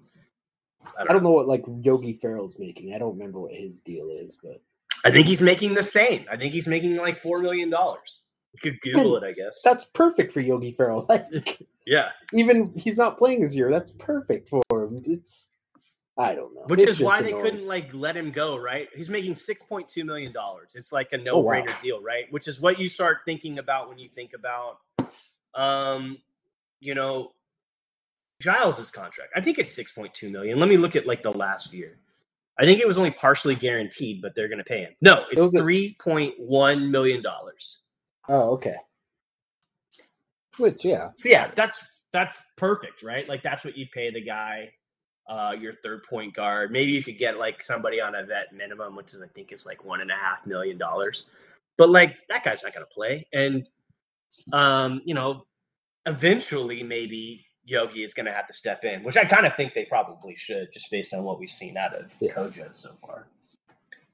[0.84, 1.30] I don't, I don't know.
[1.30, 2.94] know what like Yogi Ferrell's making.
[2.94, 4.62] I don't remember what his deal is, but
[5.04, 6.26] I think he's making the same.
[6.32, 8.24] I think he's making like four million dollars.
[8.54, 9.62] You could Google it, I guess.
[9.64, 11.06] that's perfect for Yogi Ferrell.
[11.10, 12.12] Like Yeah.
[12.34, 13.70] even he's not playing this year.
[13.70, 14.98] That's perfect for him.
[15.06, 15.52] It's
[16.18, 16.62] I don't know.
[16.68, 18.88] Which It's is why they couldn't like let him go, right?
[18.96, 20.72] He's making six point two million dollars.
[20.76, 21.54] It's like a Oh, wow.
[21.54, 22.32] no-brainer deal, right?
[22.32, 24.78] Which is what you start thinking about when you think about,
[25.54, 26.18] um,
[26.80, 27.34] you know,
[28.42, 29.32] Giles's contract.
[29.36, 30.58] I think it's six point two million.
[30.60, 31.98] Let me look at like the last year.
[32.58, 34.94] I think it was only partially guaranteed, but they're going to pay him.
[35.02, 37.80] No, it's a- three point one million dollars.
[38.30, 38.76] Oh, okay.
[40.58, 41.10] Which yeah.
[41.18, 43.28] So yeah, that's that's perfect, right?
[43.28, 44.72] Like that's what you pay the guy,
[45.28, 46.72] uh, your third point guard.
[46.72, 49.66] Maybe you could get like somebody on a vet minimum, which is I think is
[49.66, 51.26] like one and a half million dollars.
[51.78, 53.28] But like that guy's not gonna play.
[53.34, 53.68] And
[54.54, 55.46] um, you know,
[56.06, 59.86] eventually maybe Yogi is gonna have to step in, which I kind of think they
[59.86, 62.32] probably should, just based on what we've seen out of Yeah.
[62.34, 63.28] CoJo so far.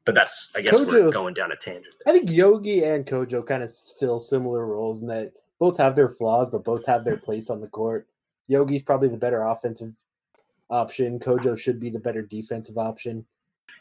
[0.06, 1.94] But that's I guess we're going down a tangent.
[2.08, 6.10] I think Yogi and CoJo kind of fill similar roles in that both have their
[6.10, 8.08] flaws, but both have their place on the court.
[8.48, 9.94] Yogi's probably the better offensive
[10.72, 11.20] option.
[11.20, 13.26] CoJo should be the better defensive option.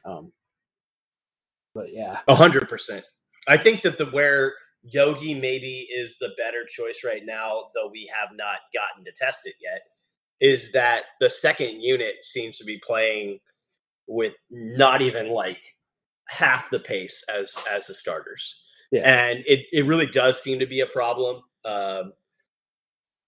[0.05, 0.33] Um,
[1.75, 3.05] but yeah, A hundred percent.
[3.49, 8.11] I think that the where Yogi maybe is the better choice right now, though we
[8.15, 9.83] have not gotten to test it yet,
[10.41, 13.39] is that the second unit seems to be playing
[14.09, 15.63] with not even like
[16.29, 18.65] half the pace as as the starters.
[18.91, 19.03] Yeah.
[19.03, 21.43] And it, it really does seem to be a problem.
[21.65, 22.13] Um,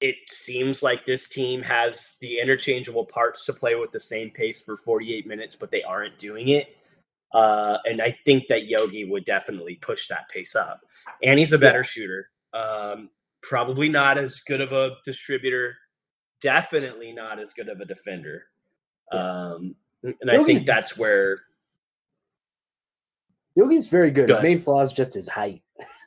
[0.03, 4.61] it seems like this team has the interchangeable parts to play with the same pace
[4.61, 6.77] for 48 minutes, but they aren't doing it.
[7.33, 10.81] Uh, and I think that Yogi would definitely push that pace up.
[11.23, 12.31] And he's a better shooter.
[12.53, 13.11] Um,
[13.43, 15.77] probably not as good of a distributor.
[16.41, 18.47] Definitely not as good of a defender.
[19.13, 19.21] Yeah.
[19.21, 21.39] Um, and I think that's where
[23.55, 24.27] Yogi's very good.
[24.27, 24.37] Good.
[24.37, 25.63] His main flaw is just his height.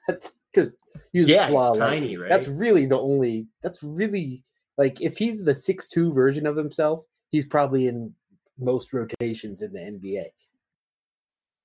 [0.55, 0.75] Because
[1.11, 1.99] use Yeah, flaw he's lightly.
[1.99, 2.29] tiny, right?
[2.29, 3.47] That's really the only.
[3.61, 4.43] That's really
[4.77, 8.13] like if he's the six two version of himself, he's probably in
[8.57, 10.25] most rotations in the NBA.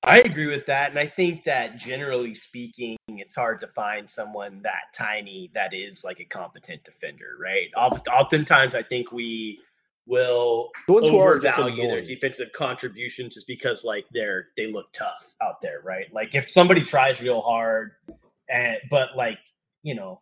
[0.03, 4.61] I agree with that, and I think that generally speaking, it's hard to find someone
[4.63, 7.69] that tiny that is like a competent defender, right?
[7.77, 9.59] Oftentimes, I think we
[10.07, 14.71] will The ones who are just overvalue their defensive contribution just because like they're they
[14.71, 16.11] look tough out there, right?
[16.11, 17.91] Like if somebody tries real hard,
[18.51, 19.39] and but like
[19.83, 20.21] you know,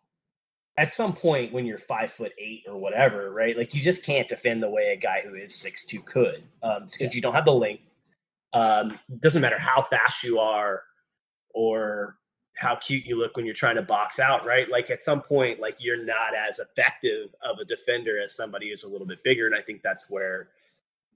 [0.78, 3.56] at some point when you're five foot eight or whatever, right?
[3.56, 6.84] Like you just can't defend the way a guy who is six two could, um,
[6.84, 7.10] because Yeah.
[7.12, 7.82] you don't have the length.
[8.52, 10.82] Um, doesn't matter how fast you are
[11.54, 12.16] or
[12.56, 14.68] how cute you look when you're trying to box out, right?
[14.70, 18.84] Like at some point, like you're not as effective of a defender as somebody who's
[18.84, 19.46] a little bit bigger.
[19.46, 20.48] And I think that's where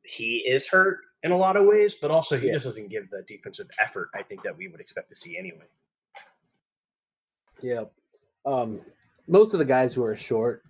[0.05, 2.55] he is hurt in a lot of ways, but also he Yeah.
[2.55, 5.67] just doesn't give the defensive effort I think that we would expect to see anyway.
[7.65, 7.85] Yeah.
[8.45, 8.83] Um,
[9.27, 10.65] most of the guys who are short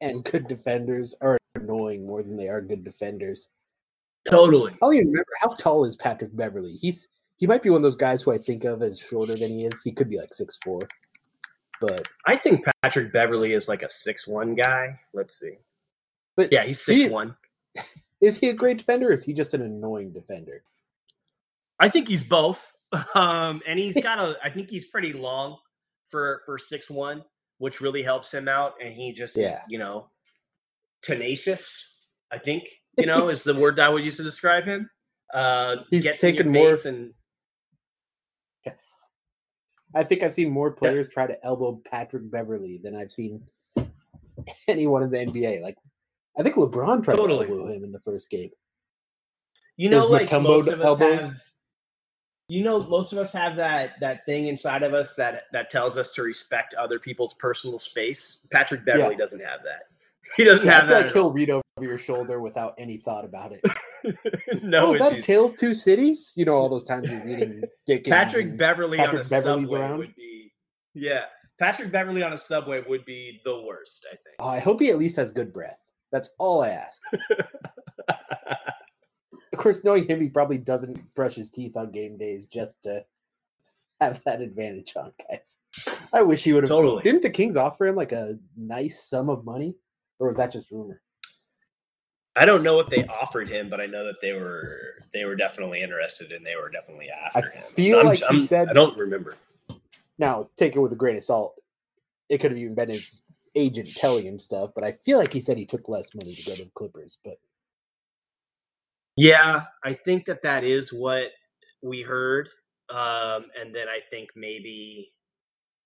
[0.00, 3.48] and good defenders are annoying more than they are good defenders.
[4.28, 4.72] Totally.
[4.72, 6.76] I don't even remember how tall is Patrick Beverley.
[6.76, 9.50] He's he might be one of those guys who I think of as shorter than
[9.50, 9.80] he is.
[9.82, 10.80] He could be like six four,
[11.80, 14.98] but I think Patrick Beverley is like a six one guy.
[15.14, 15.54] Let's see.
[16.36, 17.36] but Yeah, he's He- six one.
[18.20, 19.08] is he a great defender?
[19.10, 20.64] or Is he just an annoying defender?
[21.78, 22.72] I think he's both.
[23.14, 24.36] Um, and he's got a.
[24.42, 25.56] I think he's pretty long
[26.10, 27.24] for for six one,
[27.58, 28.74] which really helps him out.
[28.82, 29.60] And he just, is, Yeah.
[29.68, 30.10] you know,
[31.02, 31.86] tenacious.
[32.32, 32.68] I think
[32.98, 34.88] you know is the word I would use to describe him.
[35.32, 37.14] Uh, He's gets in your taken more- and
[39.94, 43.42] I think I've seen more players try to elbow Patrick Beverley than I've seen
[44.68, 45.62] anyone in the NBA.
[45.62, 45.76] Like
[46.38, 47.46] I think LeBron tried Totally.
[47.46, 48.50] to elbow him in the first game.
[49.76, 51.20] you know, Those like most of us elbows?
[51.22, 51.42] have.
[52.50, 55.96] You know, most of us have that that thing inside of us that that tells
[55.96, 58.46] us to respect other people's personal space.
[58.50, 59.82] Patrick Beverley doesn't have that.
[60.36, 61.04] He doesn't Yeah, I have feel that.
[61.06, 63.60] like he'll read over your shoulder without any thought about it.
[64.62, 65.22] no oh, is that.
[65.24, 66.34] Tale of Two Cities?
[66.36, 68.12] You know, all those times you're reading Dickens.
[68.12, 69.98] Patrick Beverley Patrick on a Beverley's subway around?
[69.98, 70.52] would be
[70.94, 71.22] yeah.
[71.58, 74.98] Patrick Beverley on a subway would be the worst, I Oh, I hope he at
[74.98, 75.78] least has good breath.
[76.12, 77.00] That's all I ask.
[79.52, 83.04] Of course, knowing him, he probably doesn't brush his teeth on game days just to
[84.00, 85.58] have that advantage on guys.
[86.12, 86.68] I wish he would have.
[86.70, 87.02] totally.
[87.02, 89.74] Didn't the Kings offer him like a nice sum of money,
[90.18, 91.02] or was that just rumor?
[92.36, 95.34] I don't know what they offered him, but I know that they were they were
[95.34, 97.62] definitely interested and they were definitely after him.
[97.74, 99.34] feel I'm- like I'm- said- I don't remember.
[100.16, 101.60] Now, take it with a grain of salt.
[102.28, 103.24] It could have even been his
[103.56, 106.42] agent telling him stuff, but I feel like he said he took less money to
[106.44, 107.18] go to the Clippers.
[107.24, 107.38] But
[109.16, 111.30] Yeah, I think that that is what
[111.82, 112.48] we heard,
[112.88, 115.12] um, and then I think maybe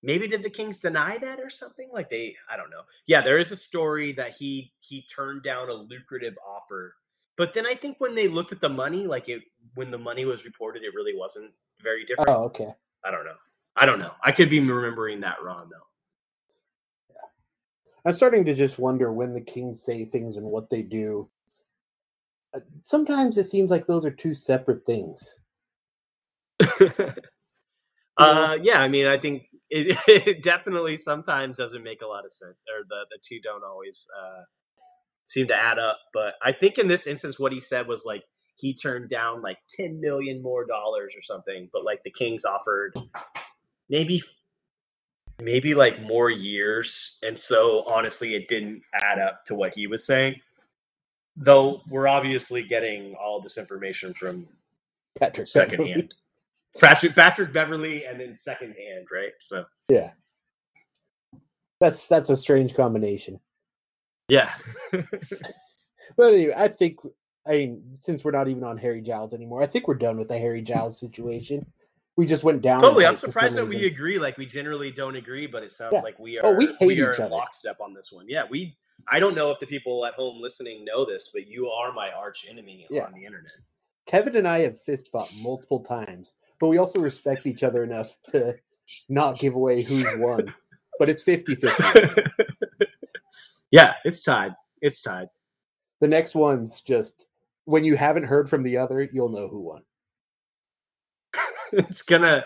[0.03, 1.89] maybe did the Kings deny that or something?
[1.93, 2.83] Like they, I don't know.
[3.07, 6.95] Yeah, there is a story that he he turned down a lucrative offer,
[7.37, 9.43] but then I think when they looked at the money, like it
[9.75, 11.51] when the money was reported, it really wasn't
[11.83, 12.31] very different.
[12.31, 12.69] oh, okay.
[13.05, 13.37] I don't know.
[13.77, 14.13] I don't know.
[14.23, 15.87] I could be remembering that wrong though.
[17.11, 18.09] Yeah.
[18.11, 21.29] I'm starting to just wonder when the Kings say things and what they do.
[22.55, 25.41] Uh, Sometimes it seems like those are two separate things.
[28.19, 32.33] uh, yeah, I mean, I think it, it definitely sometimes doesn't make a lot of
[32.33, 34.43] sense, or the the two don't always uh,
[35.25, 35.99] seem to add up.
[36.15, 38.25] But I think in this instance, what he said was like
[38.57, 42.95] he turned down like ten million more dollars or something, but like the Kings offered
[43.91, 44.23] maybe
[45.43, 50.07] maybe like more years, and so honestly, it didn't add up to what he was
[50.07, 50.37] saying.
[51.37, 54.47] Though we're obviously getting all this information from
[55.19, 56.15] Patrick secondhand.
[56.81, 59.33] Patrick Patrick Beverley and then secondhand, right?
[59.41, 60.11] So Yeah.
[61.81, 63.41] That's that's a strange combination.
[64.29, 64.53] yeah.
[66.17, 66.99] But anyway, I think
[67.47, 70.29] I mean, since we're not even on Harry Giles anymore, I think we're done with
[70.29, 71.65] the Harry Giles situation.
[72.17, 72.81] We just went down.
[72.83, 73.07] totally.
[73.07, 74.19] I'm height for some surprised that we agree.
[74.19, 76.01] Like we generally don't agree, but it sounds Yeah.
[76.03, 77.35] like we oh, are Oh, we hate are each in other.
[77.35, 78.27] lockstep on this one.
[78.29, 78.77] Yeah, we
[79.09, 82.11] I don't know if the people at home listening know this, but you are my
[82.11, 83.05] arch enemy Yeah.
[83.05, 83.53] on the internet.
[84.07, 88.17] Kevin and I have fist fought multiple times, but we also respect each other enough
[88.29, 88.55] to
[89.09, 90.53] not give away who's won.
[90.99, 92.23] But it's 50 50.
[93.71, 94.55] yeah, it's tied.
[94.81, 95.29] It's tied.
[96.01, 97.29] The next one's just
[97.65, 99.83] when you haven't heard from the other, you'll know who won.
[101.73, 102.45] it's gonna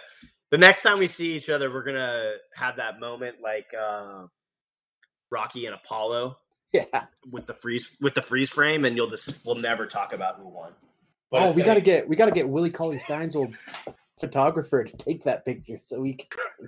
[0.51, 4.27] the next time we see each other, we're gonna have that moment like uh,
[5.31, 6.39] Rocky and Apollo
[6.73, 7.05] Yeah.
[7.31, 10.49] with the freeze with the freeze frame, and you'll just we'll never talk about who
[10.49, 10.73] won.
[10.81, 10.87] Oh,
[11.31, 13.55] but Oh, we gonna- gotta get we gotta get Willie Cauley Stein's old
[14.21, 16.15] photographer to take that picture so we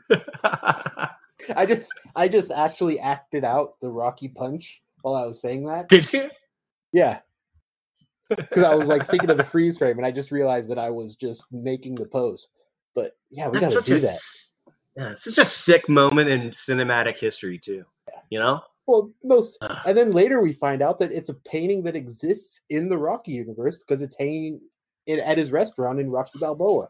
[0.09, 0.23] can
[1.57, 5.89] I just I just actually acted out the Rocky punch while I was saying that.
[5.89, 6.31] Did you?
[6.93, 7.21] Yeah.
[8.29, 10.91] Because I was like thinking of the freeze frame and I just realized that I
[10.91, 12.49] was just making the pose.
[12.95, 14.19] But yeah, we That's gotta do a that.
[14.97, 17.85] yeah, it's such a sick moment in cinematic history too.
[18.29, 18.61] You know?
[18.87, 22.89] Well, most and then later we find out that it's a painting that exists in
[22.89, 24.61] the Rocky universe because it's hanging
[25.07, 26.89] in, at his restaurant in Rocky Balboa.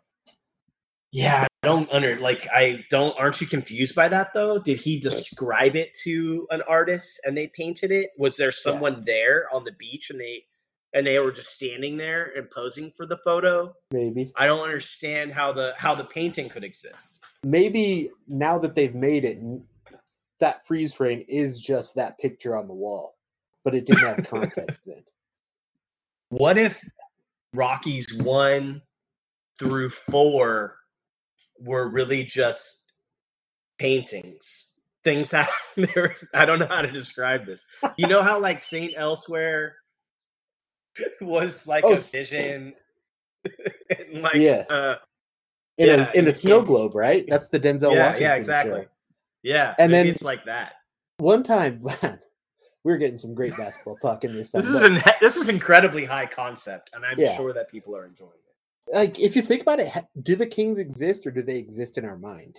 [1.12, 4.58] Yeah, I don't under like I don't aren't you confused by that though?
[4.58, 8.10] Did he describe it to an artist and they painted it?
[8.16, 10.44] Was there someone there on the beach and they
[10.92, 13.74] and they were just standing there and posing for the photo?
[13.90, 14.32] Maybe.
[14.36, 17.24] I don't understand how the how the painting could exist.
[17.42, 19.38] Maybe now that they've made it,
[20.40, 23.16] that freeze frame is just that picture on the wall,
[23.64, 25.04] but it didn't have context then.
[26.30, 26.82] What if
[27.54, 28.82] Rockies one
[29.58, 30.76] through four
[31.60, 32.92] were really just
[33.78, 34.72] paintings?
[35.04, 37.64] Things that there I don't know how to describe this.
[37.96, 39.76] You know how like Saint Elsewhere
[41.20, 42.74] was like Oh, a vision
[43.90, 44.70] and like Yes.
[44.70, 44.96] uh
[45.78, 47.26] In Yeah, a in a snow globe, right?
[47.28, 48.86] That's the Denzel yeah, Washington yeah, show.
[49.42, 49.74] Yeah.
[49.78, 50.74] And then- it's like that.
[51.18, 51.82] One time,
[52.84, 54.52] we are getting some great basketball talk in this.
[54.52, 57.36] Time, This is an this is incredibly high concept, and I'm Yeah.
[57.36, 58.94] sure that people are enjoying it.
[58.96, 62.04] like if you think about it, do the Kings exist or do they exist in
[62.06, 62.58] our mind?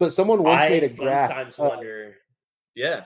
[0.00, 2.16] But someone once I made a graph sometimes of, wonder.
[2.74, 3.04] Yeah.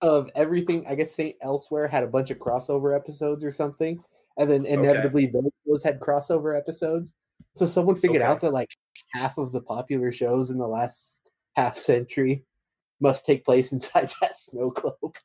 [0.00, 0.86] of everything.
[0.88, 4.02] I guess Saint Elsewhere had a bunch of crossover episodes or something,
[4.38, 7.12] and then inevitably those shows had crossover episodes.
[7.54, 8.30] So someone figured Okay.
[8.30, 8.70] out that like
[9.12, 11.27] half of the popular shows in the last
[11.58, 12.44] half century
[13.00, 15.16] must take place inside that snow globe.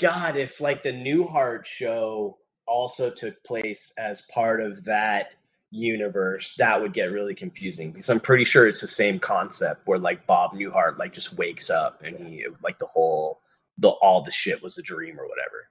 [0.00, 5.32] God, if like the Newhart show also took place as part of that
[5.70, 9.98] universe, that would get really confusing because I'm pretty sure it's the same concept where
[9.98, 13.40] like Bob Newhart like just wakes up and he like the whole
[13.76, 15.68] the all the shit was a dream or whatever.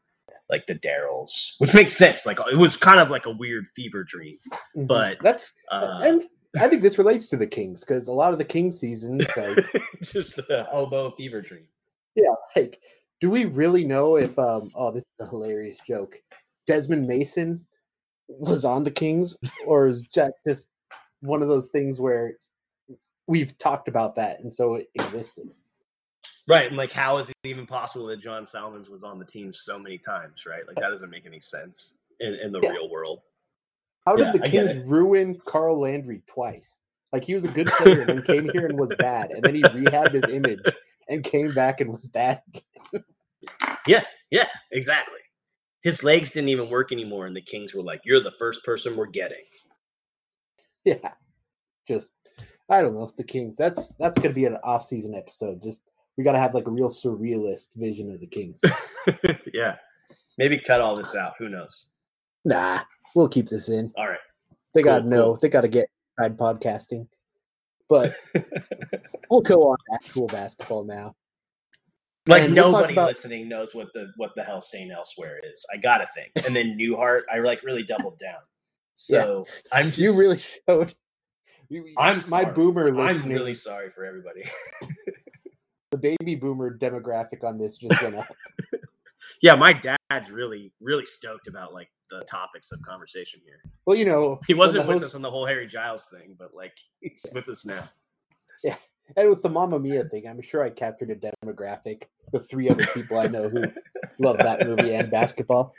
[0.49, 2.25] Like the Daryls, which makes sense.
[2.25, 4.37] Like it was kind of like a weird fever dream.
[4.75, 4.87] Mhm.
[4.87, 6.23] But, that's Uh, and
[6.59, 9.65] I think this relates to the Kings because a lot of the Kings seasons, like,
[10.01, 11.67] just a elbow fever dream.
[12.15, 12.79] Yeah, like,
[13.21, 14.37] do we really know if?
[14.39, 16.15] um Oh, this is a hilarious joke.
[16.67, 17.65] Desmond Mason
[18.27, 20.69] was on the Kings, or is Jack just
[21.21, 22.35] one of those things where
[23.27, 25.49] we've talked about that and so it existed?
[26.47, 26.67] Right.
[26.67, 29.77] And like, how is it even possible that John Salmons was on the team so
[29.77, 30.65] many times, right?
[30.65, 32.69] Like, that doesn't make any sense in, in the Yeah.
[32.69, 33.19] real world.
[34.07, 36.77] How did Yeah, the Kings ruin Carl Landry twice?
[37.11, 39.55] Like he was a good player and then came here and was bad, and then
[39.55, 40.61] he rehabbed his image
[41.09, 42.41] and came back and was bad.
[43.85, 44.03] Yeah.
[44.31, 44.47] Yeah.
[44.71, 45.19] Exactly.
[45.81, 47.25] His legs didn't even work anymore.
[47.25, 49.45] And the Kings were like, you're the first person we're getting.
[50.83, 51.13] Yeah,
[51.87, 52.11] just
[52.69, 53.55] I don't know if the Kings.
[53.55, 55.63] That's that's gonna be an off-season episode.
[55.63, 55.83] Just
[56.17, 58.61] we got to have like a real surrealist vision of the Kings.
[59.53, 59.75] yeah.
[60.37, 61.33] Maybe cut all this out.
[61.39, 61.89] Who knows?
[62.47, 62.81] nah,
[63.15, 63.91] we'll keep this in.
[63.97, 64.17] All right.
[64.73, 65.23] They Cool, got to know.
[65.23, 65.37] cool.
[65.41, 65.89] They got to get
[66.19, 67.07] side podcasting.
[67.89, 68.15] But
[69.29, 71.15] we'll go on actual basketball now.
[72.27, 75.65] Like And nobody about- listening knows what the what the hell Saint Elsewhere is.
[75.73, 76.31] I gotta think.
[76.45, 78.39] And then Newhart, I like really doubled down.
[78.99, 80.95] So I'm just You really showed.
[81.69, 82.53] you- I'm my sorry.
[82.55, 84.43] boomer I'm really sorry for everybody.
[85.91, 88.27] the baby boomer demographic on this just went up.
[89.41, 93.59] Yeah, my dad's really, really stoked about like the topics of conversation here.
[93.85, 96.53] Well, you know, He wasn't with host- us on the whole Harry Giles thing, but
[96.53, 97.87] like he's with us now.
[98.63, 98.75] Yeah.
[99.15, 102.03] And with the Mamma Mia thing, I'm sure I captured a demographic.
[102.33, 103.63] The three other people I know who
[104.19, 105.73] love that movie and basketball.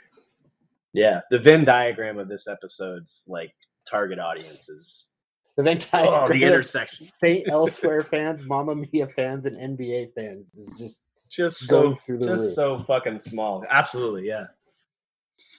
[0.95, 3.53] Yeah, the Venn diagram of this episode's like
[3.87, 5.11] target audience is
[5.57, 6.21] The Venn diagram.
[6.23, 7.05] oh, the intersection.
[7.05, 12.27] Saint Elsewhere fans, Mamma Mia fans, and NBA fans is just Just so through the
[12.27, 12.55] just roof.
[12.55, 13.65] so fucking small.
[13.69, 14.47] Absolutely, yeah.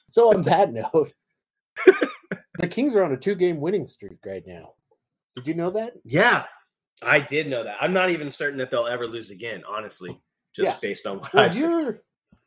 [0.10, 0.34] so.
[0.34, 1.14] On that note,
[2.60, 4.74] the Kings are on a two-game winning streak right now.
[5.36, 5.94] Did you know that?
[6.04, 6.46] Yeah,
[7.04, 7.78] I did know that.
[7.80, 10.18] I'm not even certain that they'll ever lose again, honestly,
[10.54, 10.78] just Yeah.
[10.82, 12.00] based on what Well, I've seen.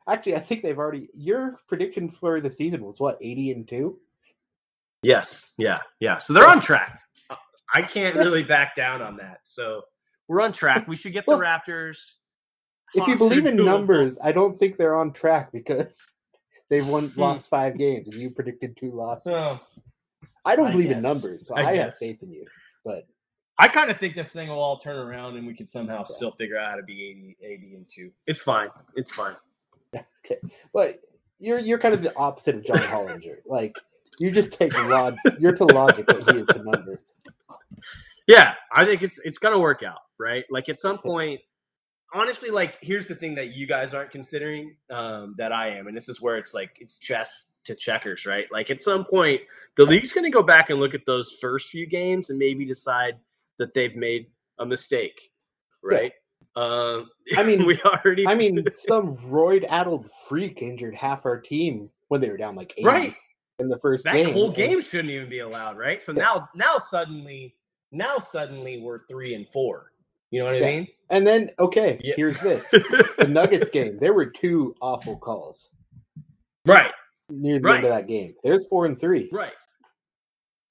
[0.09, 0.37] actually.
[0.37, 1.09] I think they've already.
[1.15, 3.99] Your prediction for the season was what, 80 and two?
[5.03, 6.19] Yes, yeah, yeah.
[6.19, 7.01] So they're on track.
[7.75, 9.41] I can't really back down on that.
[9.45, 9.83] So
[10.29, 10.87] we're on track.
[10.87, 12.15] We should get the Raptors.
[12.95, 16.11] If you believe in numbers, I don't think they're on track because
[16.69, 17.21] they've won Hmm.
[17.21, 19.33] lost five games and you predicted two losses.
[19.35, 19.61] Oh,
[20.45, 22.47] I don't I believe in numbers, so I I, have faith in you.
[22.85, 23.07] But
[23.59, 26.33] I kind of think this thing will all turn around and we can somehow still
[26.33, 28.11] figure out how to be 80, 80 and 2.
[28.27, 28.69] It's fine.
[28.97, 29.35] It's fine.
[29.95, 30.39] okay,
[30.73, 30.97] but
[31.39, 33.37] you're you're kind of the opposite of John Hollinger.
[33.47, 33.77] Like
[34.19, 35.17] You just take log.
[35.39, 37.15] You're to logic what he is to numbers.
[38.27, 40.45] Yeah, I think it's it's gonna work out, right?
[40.51, 41.41] Like at some point,
[42.13, 45.97] honestly, like here's the thing that you guys aren't considering um, that I am, and
[45.97, 48.47] this is where it's like it's chess to checkers, right?
[48.51, 49.41] Like at some point,
[49.77, 53.17] the league's gonna go back and look at those first few games and maybe decide
[53.59, 54.27] that they've made
[54.59, 55.31] a mistake,
[55.83, 56.13] right?
[56.57, 62.21] Um, I mean- we already, I mean, some roid-addled freak injured half our team when
[62.21, 63.17] they were down like 80 right?
[63.59, 64.33] in the first That game.
[64.33, 66.03] whole and- game shouldn't even be allowed, right?
[66.03, 67.55] So now, now suddenly,
[67.91, 69.92] now suddenly we're three and four.
[70.33, 70.67] You know what Yeah.
[70.67, 70.89] I mean?
[71.11, 72.15] And then, okay, Yeah.
[72.17, 73.99] here's this: the Nuggets game.
[74.01, 75.71] There were two awful calls
[76.67, 76.91] right,
[77.29, 77.77] near the Right.
[77.77, 78.35] end of that game.
[78.43, 79.29] There's four and three.
[79.31, 79.53] right.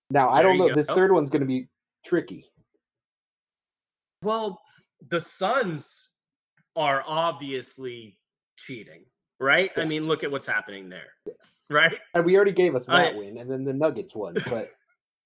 [0.10, 0.74] Now I There don't know.
[0.74, 1.70] This third one's going to be
[2.04, 2.46] tricky.
[4.24, 4.60] Well,
[5.10, 6.10] the Suns
[6.76, 8.18] are obviously
[8.58, 9.06] cheating,
[9.40, 9.72] right?
[9.78, 11.14] I mean, look at what's happening there,
[11.70, 11.98] right?
[12.14, 14.36] And we already gave us I- that win, and then the Nuggets won.
[14.50, 14.72] But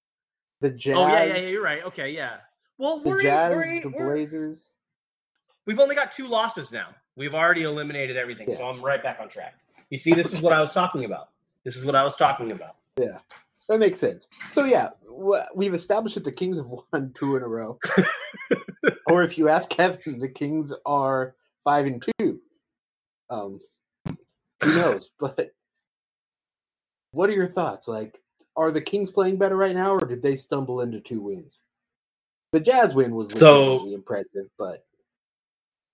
[0.60, 1.48] the Jazz, Oh yeah, yeah, yeah.
[1.48, 1.84] You're right.
[1.86, 2.36] Okay, yeah.
[2.78, 4.60] Well, the we're, Jazz, we're, the we're Blazers.
[5.66, 6.88] we've only got two losses now.
[7.16, 8.56] We've already eliminated everything, Yeah.
[8.56, 9.54] so I'm right back on track.
[9.90, 11.30] You see, this is what I was talking about.
[11.64, 12.76] This is what I was talking about.
[12.98, 13.18] Yeah,
[13.68, 14.28] that makes sense.
[14.52, 14.90] So yeah,
[15.54, 17.78] we've established that the Kings have won two in a row.
[19.06, 22.40] or if you ask Kevin, the Kings are five and two.
[23.30, 23.60] Um,
[24.62, 25.10] who knows?
[25.18, 25.52] But
[27.12, 27.88] what are your thoughts?
[27.88, 28.20] Like,
[28.56, 31.62] are the Kings playing better right now, or did they stumble into two wins?
[32.56, 34.82] The Jazz win was So- impressive, but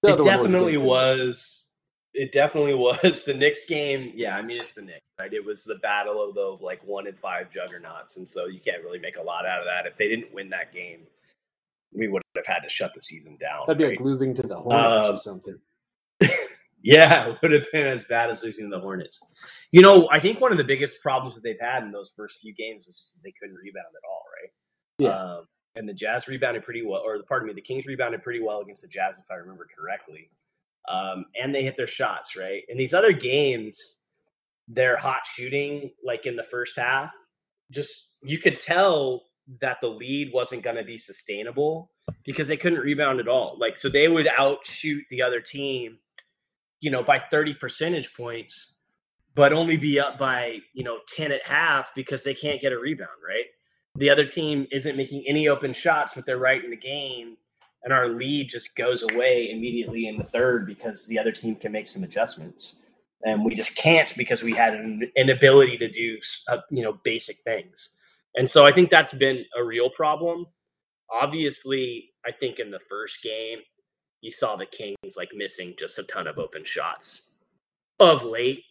[0.04, 1.72] it definitely was.
[2.14, 4.12] It definitely was the Knicks game.
[4.14, 5.32] Yeah, I mean it's the Knicks, right?
[5.32, 8.80] It was the battle of the like one and five juggernauts, and so you can't
[8.84, 9.86] really make a lot out of that.
[9.90, 11.00] If they didn't win that game,
[11.92, 13.64] we would have had to shut the season down.
[13.66, 13.90] That'd be right?
[13.98, 15.58] like losing to the Hornets Um, or something.
[16.84, 19.20] Yeah, it would have been as bad as losing to the Hornets.
[19.72, 22.40] You know, I think one of the biggest problems that they've had in those first
[22.40, 24.50] few games is they couldn't rebound at all, right?
[24.98, 25.34] Yeah.
[25.36, 28.60] Um, and the Jazz rebounded pretty well, or pardon me, the Kings rebounded pretty well
[28.60, 30.30] against the Jazz, if I remember correctly.
[30.88, 32.62] Um, and they hit their shots, right?
[32.68, 34.02] In these other games,
[34.68, 37.12] their hot shooting, like in the first half,
[37.70, 39.24] just you could tell
[39.60, 41.90] that the lead wasn't going to be sustainable
[42.24, 43.56] because they couldn't rebound at all.
[43.58, 45.98] Like, so they would outshoot the other team,
[46.80, 48.76] you know, by 30 percentage points,
[49.34, 52.78] but only be up by, you know, 10 at half because they can't get a
[52.78, 53.46] rebound, right?
[53.96, 57.36] The other team isn't making any open shots, but they're right in the game.
[57.84, 61.72] And our lead just goes away immediately in the third because the other team can
[61.72, 62.82] make some adjustments.
[63.24, 66.18] And we just can't because we had an inability to do,
[66.48, 67.98] uh, you know, basic things.
[68.34, 70.46] And so I think that's been a real problem.
[71.10, 73.58] Obviously, I think in the first game,
[74.22, 77.34] you saw the Kings like missing just a ton of open shots.
[78.00, 78.64] Of late,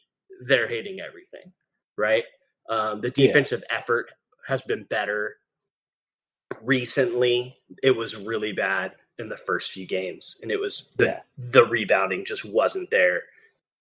[0.48, 1.52] they're hitting everything,
[1.98, 2.24] right?
[2.70, 3.28] Um, the Yeah.
[3.28, 4.12] defensive effort
[4.52, 5.38] has been better.
[6.62, 11.22] Recently, it was really bad in the first few games, and it was the, Yeah.
[11.38, 13.24] the rebounding just wasn't there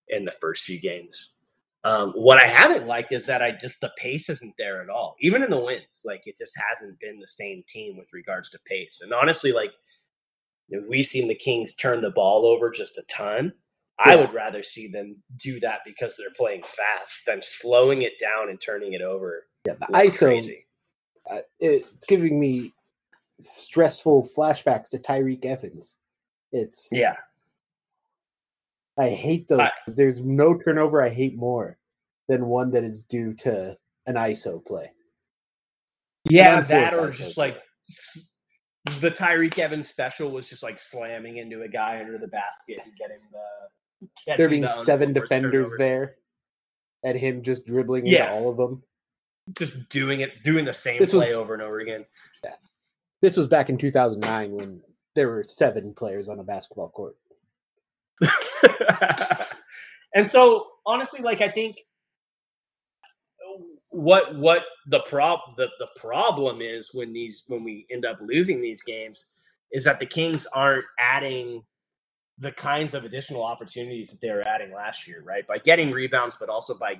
[0.08, 1.40] in the first few games.
[1.82, 5.16] Um, what I haven't liked is that I just the pace isn't there at all.
[5.20, 8.58] Even in the wins, like it just hasn't been the same team with regards to
[8.66, 9.00] pace.
[9.02, 9.72] And honestly, like
[10.88, 13.54] we've seen the Kings turn the ball over just a ton.
[14.04, 18.48] I would rather see them do that because they're playing fast than slowing it down
[18.48, 19.46] and turning it over.
[19.66, 20.56] Yeah, the ISO
[21.30, 22.72] uh, it's giving me
[23.38, 25.96] stressful flashbacks to Tyreke Evans.
[26.52, 27.16] It's Yeah,
[28.98, 29.60] I hate those.
[29.60, 31.78] I- There's no turnover I hate more
[32.28, 33.76] than one that is due to
[34.06, 34.90] an ISO play.
[36.24, 37.48] yeah, that or ISO just play.
[37.52, 37.62] like
[39.00, 42.96] the Tyreke Evans special was just like slamming into a guy under the basket and
[42.96, 43.38] getting the.
[44.36, 46.16] There being seven defenders there,
[47.02, 48.32] and him just dribbling Yeah.
[48.32, 48.82] into all of them.
[49.58, 52.04] just doing it, doing the same This play was- over and over again.
[52.44, 52.54] Yeah.
[53.20, 54.82] This was back in 2009 when
[55.14, 57.16] there were seven players on a basketball court.
[60.14, 61.78] and so honestly like i think
[63.46, 68.18] uh, what what the prob the, the problem is when these when we end up
[68.20, 69.32] losing these games
[69.72, 71.62] is that the kings aren't adding
[72.40, 76.36] the kinds of additional opportunities that they were adding last year right by getting rebounds
[76.38, 76.98] but also by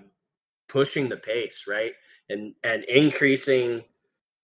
[0.69, 1.93] pushing the pace right
[2.29, 3.83] and and increasing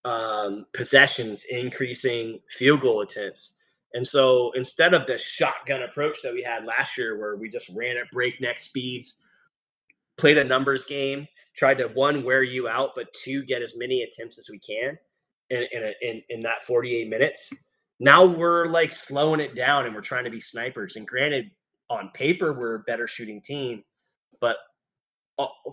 [0.05, 3.59] um possessions increasing field goal attempts
[3.97, 7.71] and so instead of the shotgun approach that we had last year, where we just
[7.75, 9.23] ran at breakneck speeds,
[10.19, 11.27] played a numbers game,
[11.57, 14.99] tried to one wear you out, but two get as many attempts as we can
[15.49, 17.55] in in, a, in in that 48 minutes.
[17.99, 20.97] Now we're like slowing it down and we're trying to be snipers.
[20.97, 21.51] And granted,
[21.89, 23.85] on paper we're a better shooting team,
[24.41, 24.59] but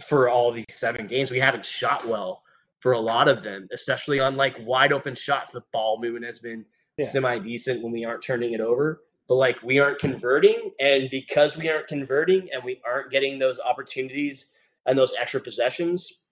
[0.02, 1.32] for all these seven games.
[1.32, 2.42] We haven't shot well
[2.80, 5.54] for a lot of them, especially on like wide open shots.
[5.54, 6.66] The ball movement has been
[6.98, 7.08] yeah.
[7.08, 10.72] semi decent when we aren't turning it over, but like we aren't converting.
[10.80, 14.52] And because we aren't converting and we aren't getting those opportunities
[14.86, 16.24] and those extra possessions,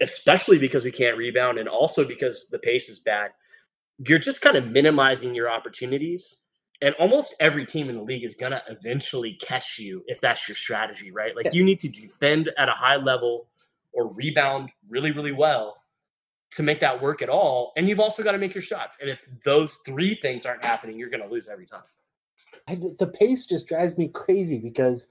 [0.00, 3.32] especially because we can't rebound and also because the pace is bad,
[4.06, 6.44] you're just kind of minimizing your opportunities.
[6.80, 10.48] And almost every team in the league is going to eventually catch you if that's
[10.48, 11.34] your strategy, right?
[11.34, 13.48] Like you need to defend at a high level
[13.92, 15.82] or rebound really, really well
[16.52, 17.72] to make that work at all.
[17.76, 18.98] And you've also got to make your shots.
[19.00, 21.82] And if those three things aren't happening, you're going to lose every time.
[22.68, 25.08] I, the pace just drives me crazy because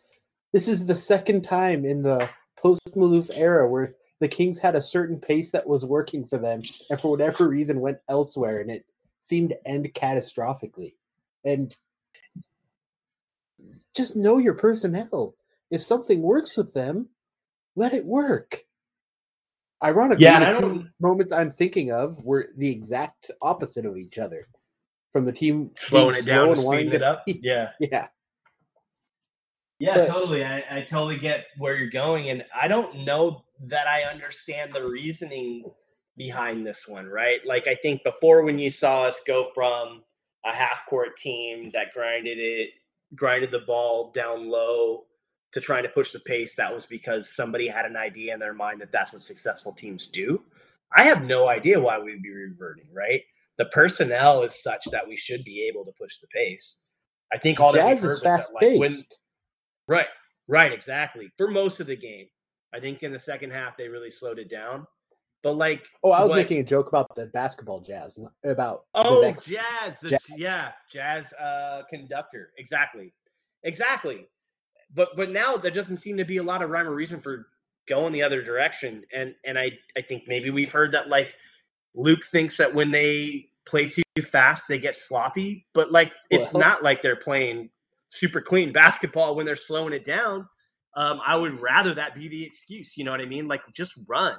[0.54, 4.82] this is the second time in the post Maloof era where the Kings had a
[4.82, 8.86] certain pace that was working for them, and for whatever reason went elsewhere, and it
[9.20, 10.96] seemed to end catastrophically.
[11.46, 11.76] And
[13.96, 15.36] just know your personnel.
[15.72, 17.10] If something works with them,
[17.76, 18.64] let it work.
[19.84, 24.48] Ironically, yeah, the two moments I'm thinking of were the exact opposite of each other.
[25.14, 27.24] From the team slowing it down, and speeding it up.
[27.28, 28.08] Yeah, yeah,
[29.80, 29.96] yeah.
[29.96, 30.44] But, totally.
[30.44, 34.86] I, I totally get where you're going, and I don't know that I understand the
[34.86, 35.64] reasoning
[36.16, 37.08] behind this one.
[37.08, 37.40] Right?
[37.46, 40.04] Like I think before, when you saw us go from
[40.46, 42.70] a half court team that grinded it,
[43.16, 45.06] grinded the ball down low
[45.54, 48.54] to trying to push the pace, that was because somebody had an idea in their
[48.54, 50.42] mind that that's what successful teams do.
[50.96, 53.22] I have no idea why we'd be reverting, right?
[53.58, 56.84] The personnel is such that we should be able to push the pace.
[57.34, 59.04] I think all Jazz that is fast that, like, when,
[59.88, 60.08] right,
[60.48, 61.32] right, exactly.
[61.38, 62.28] For most of the game,
[62.74, 64.88] I think in the second half they really slowed it down.
[65.44, 69.22] But like, oh, I was what, making a joke about the basketball jazz, about oh,
[69.22, 73.14] next, jazz, the, jazz, yeah, jazz uh, conductor, exactly,
[73.64, 74.28] exactly
[74.94, 77.48] but but now there doesn't seem to be a lot of rhyme or reason for
[77.88, 79.04] going the other direction.
[79.14, 81.34] And and I I think maybe we've heard that like
[81.96, 86.62] Luke thinks that when they play too fast they get sloppy, but like it's well,
[86.62, 87.70] not like they're playing
[88.08, 90.48] super clean basketball when they're slowing it down.
[90.98, 92.98] Um, I would rather that be the excuse.
[92.98, 93.48] You know what I mean?
[93.48, 94.38] Like just run.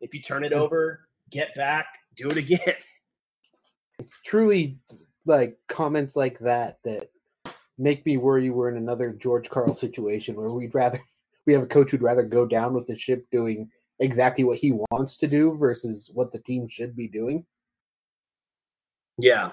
[0.00, 1.86] If you turn it over, get back,
[2.16, 2.74] do it again.
[3.98, 4.78] It's truly
[5.26, 7.10] like comments like that that
[7.76, 10.98] make me worry we're in another George Karl situation where we'd rather
[11.46, 14.72] we have a coach who'd rather go down with the ship doing exactly what he
[14.90, 17.44] wants to do versus what the team should be doing.
[19.18, 19.50] Yeah.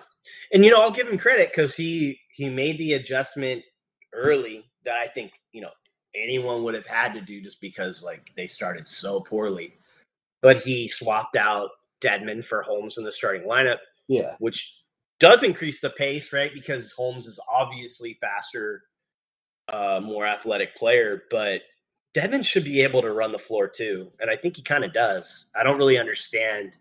[0.53, 3.65] And you know, I'll give him credit cuz he he made the adjustment
[4.13, 5.71] early that I think, you know,
[6.22, 9.74] anyone would have had to do just because like they started so poorly.
[10.41, 11.70] But he swapped out
[12.01, 13.78] Dedmon for Holmes in the starting lineup.
[14.07, 14.36] Yeah.
[14.39, 14.82] Which
[15.20, 16.53] does increase the pace, right?
[16.53, 18.84] Because Holmes is obviously faster,
[19.68, 21.61] uh, more athletic player, but
[22.13, 24.11] Dedmon should be able to run the floor too.
[24.20, 25.51] And I think he kind of does.
[25.55, 26.78] I don't really understand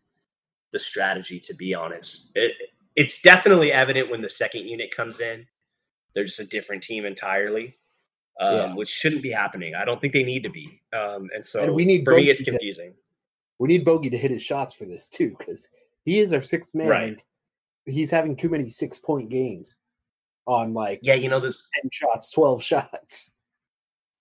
[0.72, 2.32] the strategy, to be honest.
[2.34, 2.52] It,
[2.94, 5.46] it's definitely evident when the second unit comes in.
[6.14, 7.76] They're just a different team entirely,
[8.40, 8.74] um, yeah.
[8.74, 9.74] which shouldn't be happening.
[9.74, 10.80] I don't think they need to be.
[10.92, 12.90] Um, and so and we need for Bogey me, it's confusing.
[12.90, 12.98] To,
[13.58, 15.68] we need Bogey to hit his shots for this too, because
[16.04, 16.88] he is our sixth man.
[16.88, 17.18] Right
[17.86, 19.76] he's having too many six point games
[20.46, 23.32] on like yeah, you know this ten shots, twelve shots.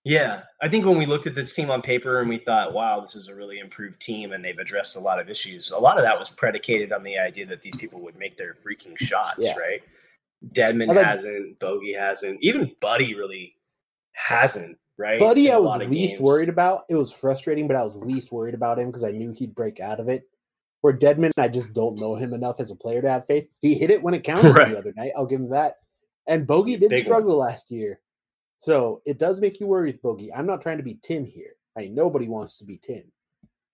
[0.04, 3.00] Yeah, I think when we looked at this team on paper and we thought, wow,
[3.00, 5.72] this is a really improved team and they've addressed a lot of issues.
[5.72, 8.54] A lot of that was predicated on the idea that these people would make their
[8.54, 9.56] freaking shots, yeah.
[9.56, 9.82] right?
[10.52, 13.55] Dedmon like, hasn't, Bogey hasn't, even Buddy really
[14.16, 15.20] hasn't, right?
[15.20, 16.20] Buddy, I was least games.
[16.20, 16.84] worried about.
[16.88, 19.78] It was frustrating, but I was least worried about him because I knew he'd break
[19.78, 20.24] out of it.
[20.80, 23.48] Where Dedmon, I just don't know him enough as a player to have faith.
[23.60, 24.68] He hit it when it counted right.
[24.68, 25.12] the other night.
[25.16, 25.76] I'll give him that.
[26.26, 27.48] And Bogey did Big struggle one.
[27.48, 28.00] last year.
[28.58, 30.32] So it does make you worry with Bogey.
[30.32, 31.56] I'm not trying to be Tim here.
[31.76, 33.04] I nobody wants to be Tim.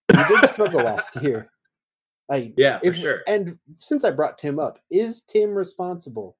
[0.08, 1.50] He did struggle last year.
[2.30, 3.20] I, yeah, if, for sure.
[3.26, 6.36] And since I brought Tim up, is Tim responsible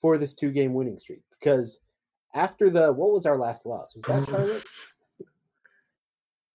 [0.00, 1.22] for this two game winning streak?
[1.38, 1.80] Because
[2.34, 3.94] after the what was our last loss?
[3.94, 4.64] Was that Charlotte?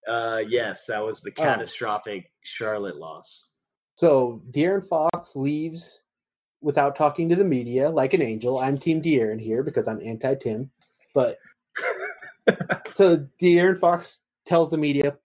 [0.08, 1.42] Uh, yes, that was the oh.
[1.42, 2.30] catastrophic oh.
[2.42, 3.50] Charlotte loss.
[3.96, 6.02] So De'Aaron Fox leaves
[6.60, 8.58] without talking to the media like an angel.
[8.58, 10.70] I'm Team De'Aaron here because I'm anti Tim.
[11.14, 11.38] But
[12.94, 15.16] so De'Aaron Fox tells the media,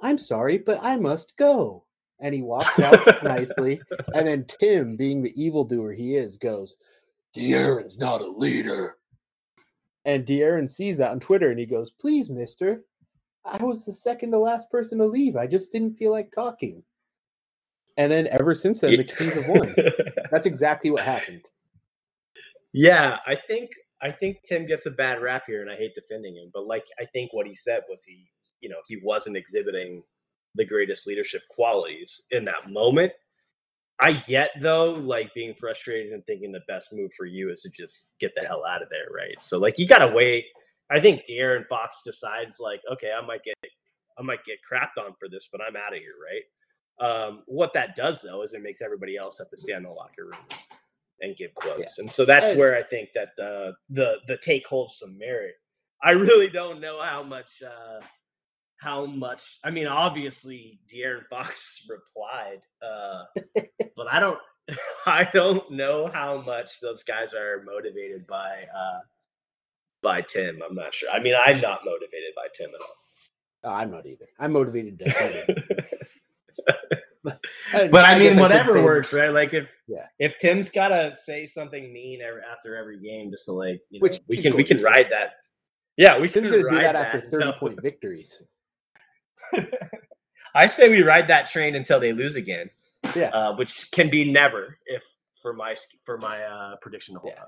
[0.00, 1.84] I'm sorry, but I must go.
[2.20, 3.80] And he walks out nicely.
[4.14, 6.76] And then Tim, being the evildoer he is, goes,
[7.36, 8.96] De'Aaron's not a leader.
[10.04, 12.84] And De'Aaron sees that on Twitter and he goes, Please, mister,
[13.44, 15.36] I was the second to last person to leave.
[15.36, 16.82] I just didn't feel like talking.
[17.96, 19.74] And then ever since then, the Kings have won.
[20.30, 21.42] That's exactly what happened.
[22.72, 23.70] Yeah, I think
[24.02, 26.50] I think Tim gets a bad rap here, and I hate defending him.
[26.52, 28.26] But like, I think what he said was he
[28.60, 30.02] you know he wasn't exhibiting
[30.56, 33.12] the greatest leadership qualities in that moment.
[34.00, 37.70] I get though, like being frustrated and thinking the best move for you is to
[37.70, 39.40] just get the hell out of there, right?
[39.40, 40.46] So like you gotta wait.
[40.90, 43.54] I think De'Aaron Fox decides like, okay, I might get
[44.18, 46.42] I might get crapped on for this, but I'm out of here, right?
[47.00, 49.90] Um, what that does though is it makes everybody else have to stay in the
[49.90, 50.60] locker room
[51.20, 52.02] and give quotes, yeah.
[52.02, 55.54] and so that's where I think that the the the take holds some merit.
[56.02, 58.04] I really don't know how much uh,
[58.84, 59.58] how much.
[59.64, 63.24] I mean, obviously, De'Aaron Fox replied, uh,
[63.96, 64.38] but I don't.
[65.06, 69.00] I don't know how much those guys are motivated by uh,
[70.02, 70.62] by Tim.
[70.66, 71.10] I'm not sure.
[71.10, 72.96] I mean, I'm not motivated by Tim at all.
[73.64, 74.26] Oh, I'm not either.
[74.38, 75.80] I'm motivated to.
[77.22, 77.40] but,
[77.90, 79.34] but I, I mean, whatever works, right?
[79.34, 80.06] Like if yeah.
[80.18, 84.04] if Tim's gotta say something mean every, after every game, just to like, you know,
[84.04, 85.32] Which we can we can ride that.
[85.98, 88.42] Yeah, we can do that, that after thirty point victories.
[90.54, 92.70] I say we ride that train until they lose again.
[93.14, 95.04] Yeah, uh, which can be never if
[95.42, 95.74] for my
[96.04, 97.44] for my uh, prediction to hold yeah.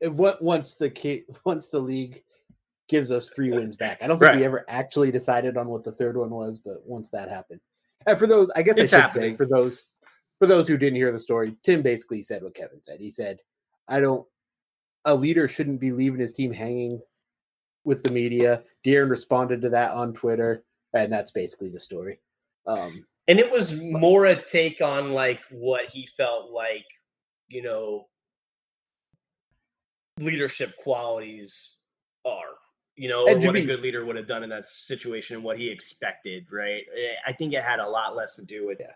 [0.00, 2.22] If what once the once the league
[2.88, 4.38] gives us three wins back, I don't think right.
[4.38, 7.68] we ever actually decided on what the third one was, but once that happens,
[8.06, 9.32] and for those, I guess it's I should happening.
[9.32, 9.84] say for those
[10.38, 13.00] for those who didn't hear the story, Tim basically said what Kevin said.
[13.00, 13.38] He said,
[13.88, 14.26] "I don't.
[15.04, 17.00] A leader shouldn't be leaving his team hanging
[17.84, 20.64] with the media." De'Aaron responded to that on Twitter
[20.94, 22.18] and that's basically the story.
[22.66, 26.86] Um, and it was more a take on like what he felt like,
[27.48, 28.08] you know,
[30.18, 31.78] leadership qualities
[32.24, 32.56] are.
[32.96, 35.70] You know, what a good leader would have done in that situation and what he
[35.70, 36.84] expected, right?
[37.26, 38.92] I think it had a lot less to do with yeah.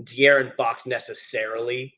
[0.00, 1.94] De'Aaron Fox necessarily.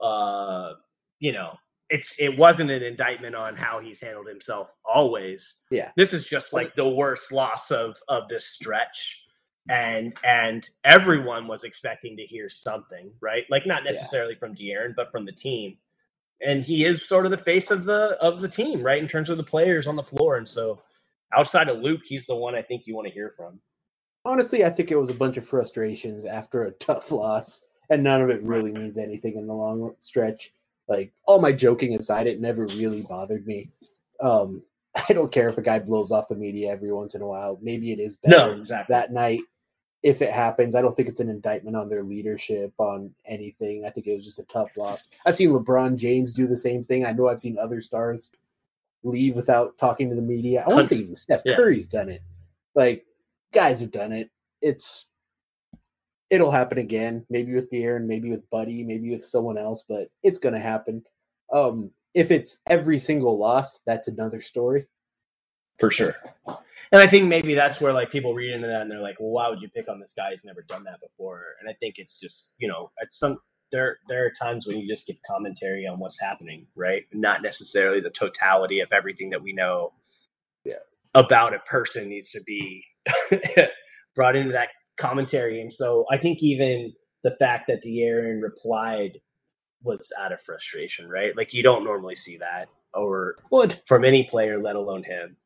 [0.00, 0.74] Uh,
[1.18, 1.56] you know,
[1.90, 5.56] it's it wasn't an indictment on how he's handled himself always.
[5.70, 5.90] Yeah.
[5.96, 9.24] This is just like the worst loss of of this stretch.
[9.68, 13.44] And and everyone was expecting to hear something, right?
[13.48, 14.38] Like not necessarily yeah.
[14.38, 15.76] from De'Aaron, but from the team.
[16.44, 19.00] And he is sort of the face of the of the team, right?
[19.00, 20.36] In terms of the players on the floor.
[20.36, 20.82] And so
[21.32, 23.60] outside of Luke, he's the one I think you want to hear from.
[24.24, 28.22] Honestly, I think it was a bunch of frustrations after a tough loss, and none
[28.22, 30.52] of it really means anything in the long stretch
[30.88, 33.70] like all my joking aside, it never really bothered me.
[34.20, 34.62] Um,
[35.08, 37.58] I don't care if a guy blows off the media every once in a while.
[37.62, 38.92] Maybe it is better no, exactly.
[38.92, 39.40] that night
[40.02, 40.74] if it happens.
[40.74, 43.84] I don't think it's an indictment on their leadership on anything.
[43.86, 45.08] I think it was just a tough loss.
[45.24, 47.06] I've seen LeBron James do the same thing.
[47.06, 48.32] I know I've seen other stars
[49.04, 50.64] leave without talking to the media.
[50.64, 51.56] I want to say even Steph yeah.
[51.56, 52.22] Curry's done it.
[52.74, 53.06] Like
[53.52, 54.30] guys have done it.
[54.60, 55.06] It's
[56.32, 60.38] it'll happen again, maybe with De'Aaron, maybe with Buddy, maybe with someone else, but it's
[60.38, 61.04] going to happen.
[61.52, 64.86] Um, if it's every single loss, that's another story.
[65.78, 66.16] For sure.
[66.46, 69.28] And I think maybe that's where like people read into that and they're like, well,
[69.28, 71.44] why would you pick on this guy who's never done that before?
[71.60, 73.38] And I think it's just, you know, at some
[73.70, 77.04] there there are times when you just give commentary on what's happening, right?
[77.12, 79.92] Not necessarily the totality of everything that we know
[80.64, 80.76] yeah.
[81.14, 82.84] about a person needs to be
[84.14, 84.70] brought into that
[85.02, 85.60] commentary.
[85.60, 86.92] And so I think even
[87.22, 89.20] the fact that De'Aaron replied
[89.82, 91.36] was out of frustration, right?
[91.36, 95.36] Like you don't normally see that or what from any player, let alone him.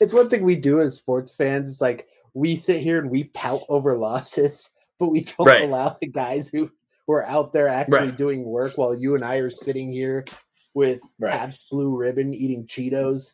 [0.00, 1.68] It's one thing we do as sports fans.
[1.68, 5.62] It's like we sit here and we pout over losses, but we don't right.
[5.62, 6.70] allow the guys who,
[7.10, 8.18] are out there actually right.
[8.18, 10.26] doing work while you and I are sitting here
[10.74, 11.32] with right.
[11.32, 13.32] Pabst Blue Ribbon eating Cheetos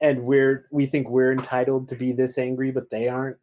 [0.00, 3.36] and we're we think we're entitled to be this angry, but they aren't.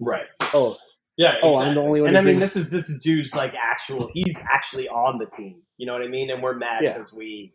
[0.00, 0.26] Right.
[0.54, 0.76] Oh.
[1.16, 1.36] Yeah.
[1.36, 1.50] Exactly.
[1.50, 2.08] Oh, I'm the only one.
[2.08, 4.08] And I mean, this is this is dude's like actual.
[4.12, 5.62] He's actually on the team.
[5.78, 6.30] You know what I mean?
[6.30, 7.18] And we're mad because yeah.
[7.18, 7.54] we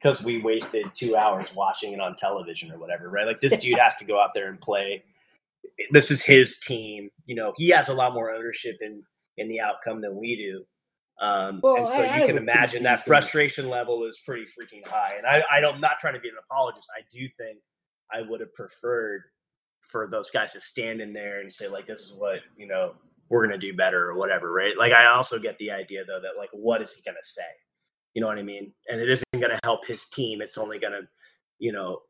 [0.00, 3.26] because we wasted two hours watching it on television or whatever, right?
[3.26, 5.04] Like this dude has to go out there and play.
[5.90, 7.10] This is his team.
[7.26, 9.02] You know, he has a lot more ownership in
[9.36, 10.64] in the outcome than we do.
[11.20, 15.16] Um, well, and so I, you can imagine that frustration level is pretty freaking high.
[15.18, 16.88] And I, I don't, I'm not trying to be an apologist.
[16.96, 17.58] I do think
[18.10, 19.24] I would have preferred
[19.90, 22.94] for those guys to stand in there and say like this is what you know
[23.28, 24.76] we're gonna do better or whatever right?
[24.78, 27.42] Like i also get the idea though that like what is he gonna say?
[28.14, 28.72] You know what i mean?
[28.88, 30.40] And it isn't gonna help his team.
[30.40, 31.02] It's only gonna
[31.58, 32.00] you know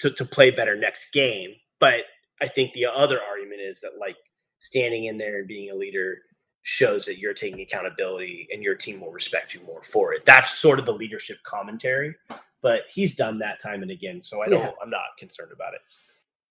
[0.00, 1.54] to, to play better next game.
[1.78, 2.04] But
[2.42, 4.16] i think the other argument is that like
[4.58, 6.18] standing in there and being a leader
[6.62, 10.26] shows that you're taking accountability and your team will respect you more for it.
[10.26, 12.14] That's sort of the leadership commentary
[12.62, 14.72] but he's done that time and again so i don't yeah.
[14.82, 15.80] i'm not concerned about it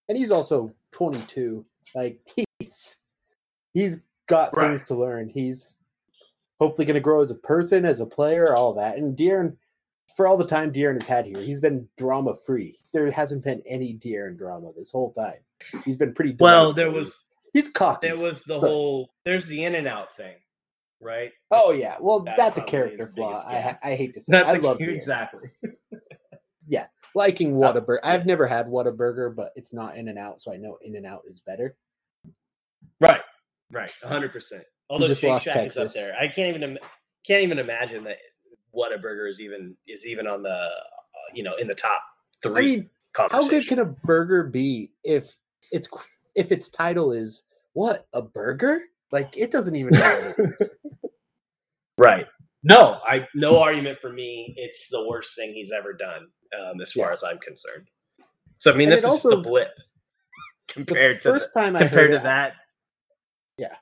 [0.10, 1.66] and he's also 22.
[1.96, 2.20] Like
[2.60, 2.98] he's
[3.74, 4.68] he's got right.
[4.68, 5.30] things to learn.
[5.30, 5.76] He's
[6.60, 8.98] hopefully going to grow as a person, as a player, all that.
[8.98, 9.56] And De'Aaron,
[10.18, 12.78] for all the time De'Aaron has had here, he's been drama free.
[12.94, 15.38] There hasn't been any De'Aaron drama this whole time.
[15.86, 18.08] He's been pretty Well, there was he's cocky.
[18.08, 20.36] there was the But- whole there's the in and out thing,
[21.02, 21.32] right?
[21.52, 23.34] oh yeah, well That's that's, a character flaw.
[23.48, 23.78] I.
[23.84, 24.32] I hate to say.
[24.32, 25.50] That's I like, love exactly.
[27.16, 28.00] Liking Whataburger.
[28.04, 31.06] I've never had Whataburger, but it's not In and Out, so I know In and
[31.06, 31.76] Out is better.
[33.00, 33.22] Right,
[33.72, 34.64] right, hundred percent.
[34.90, 36.78] Although Shake Shack is up there, I can't even
[37.26, 38.18] can't even imagine that
[38.76, 40.70] Whataburger is even is even on the uh,
[41.34, 42.02] you know in the top
[42.42, 42.54] three.
[42.58, 42.90] I mean,
[43.32, 45.38] how good can a burger be if
[45.72, 45.88] it's
[46.36, 47.44] if its title is
[47.74, 48.82] what a burger?
[49.12, 50.70] Like it doesn't even know what it is.
[51.98, 52.28] Right.
[52.64, 54.54] No, I no argument for me.
[54.58, 56.28] It's the worst thing he's ever done,
[56.58, 57.14] um, as far Yeah.
[57.14, 57.88] as I'm concerned.
[58.60, 59.72] So I mean, And this is just a blip
[60.68, 62.54] The compared to first time I compared to it, that.
[63.58, 63.76] Yeah.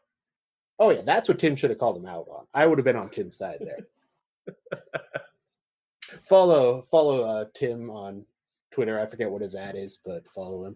[0.80, 2.46] Oh yeah, that's what Tim should have called him out on.
[2.54, 4.56] I would have been on Tim's side there.
[6.24, 8.26] follow follow uh, Tim on
[8.72, 9.00] Twitter.
[9.00, 10.76] I forget what his ad is, but follow him.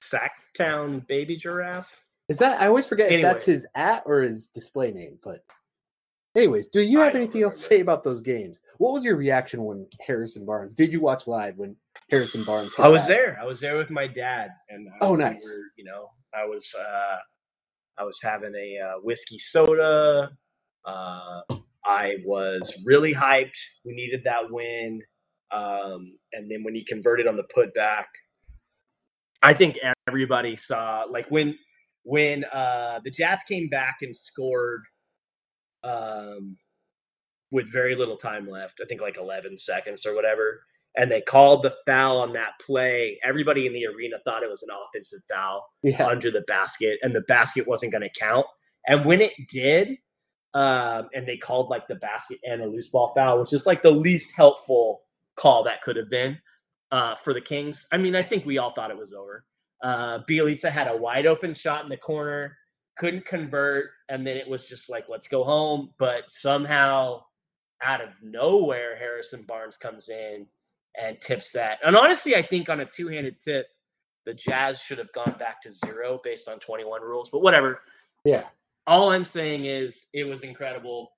[0.00, 2.04] Sacktown baby giraffe.
[2.28, 5.44] Is that I always forget if that's his at or his display name, but
[6.36, 8.60] anyways, do you have anything else to say about those games?
[8.78, 10.74] What was your reaction when Harrison Barnes?
[10.74, 11.76] Did you watch live when
[12.10, 12.74] Harrison Barnes?
[12.78, 13.38] I was there.
[13.40, 15.46] I was there with my dad, and uh, Oh, nice.
[15.76, 17.16] you know, I was uh,
[17.98, 20.30] I was having a uh, whiskey soda.
[20.84, 21.40] Uh,
[21.84, 23.56] I was really hyped.
[23.84, 25.00] We needed that win,
[25.52, 28.04] um, and then when he converted on the putback,
[29.42, 31.56] I think everybody saw like when
[32.04, 34.82] when uh, the Jazz came back and scored
[35.84, 36.56] um,
[37.50, 38.80] with very little time left.
[38.82, 40.62] I think like 11 seconds or whatever
[40.96, 43.18] and they called the foul on that play.
[43.24, 47.14] Everybody in the arena thought it was an offensive foul Yeah, under the basket, and
[47.14, 48.46] the basket wasn't going to count.
[48.86, 49.98] And when it did,
[50.54, 53.82] um, and they called like the basket and a loose ball foul, which is like
[53.82, 55.02] the least helpful
[55.36, 56.38] call that could have been
[56.90, 57.86] uh, for the Kings.
[57.92, 59.44] I mean, I think we all thought it was over.
[59.82, 62.56] Uh, Bjelica had a wide open shot in the corner,
[63.00, 65.88] couldn't convert, and then it was just like, let's go home.
[65.98, 67.22] But somehow,
[67.82, 70.46] out of nowhere, Harrison Barnes comes in
[71.00, 71.78] and tips that.
[71.82, 73.68] And honestly, I think on a two handed tip,
[74.26, 77.80] the Jazz should have gone back to zero based on 21 rules, but whatever.
[78.26, 78.44] yeah.
[78.86, 81.12] All I'm saying is it was incredible.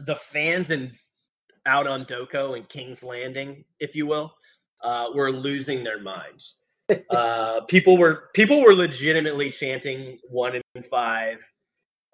[0.00, 0.92] The fans in
[1.64, 4.34] out on DOCO and King's Landing, if you will,
[4.82, 6.59] uh, were losing their minds.
[7.10, 11.46] Uh, people were people were legitimately chanting one and five,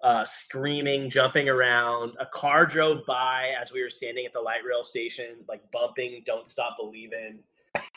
[0.03, 2.13] uh, screaming, jumping around.
[2.19, 6.23] A car drove by as we were standing at the light rail station, like bumping
[6.25, 7.39] "Don't Stop Believing."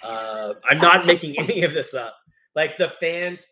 [0.04, 2.16] Uh, I'm not making any of this up.
[2.54, 3.46] Like the fans,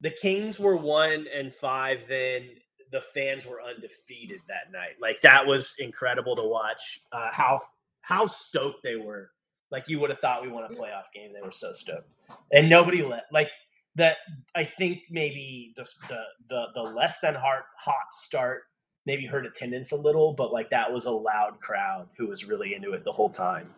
[0.00, 2.06] the Kings were one and five.
[2.08, 2.48] Then
[2.90, 4.96] the fans were undefeated that night.
[5.00, 7.00] Like that was incredible to watch.
[7.10, 7.58] Uh, how
[8.02, 9.30] how stoked they were.
[9.72, 11.32] Like you would have thought we won a playoff game.
[11.32, 12.08] They were so stoked,
[12.52, 13.50] and nobody let like
[13.96, 14.18] that.
[14.54, 18.64] I think maybe the the the, the less than hot hot start
[19.06, 22.74] maybe hurt attendance a little, but like that was a loud crowd who was really
[22.74, 23.68] into it the whole time.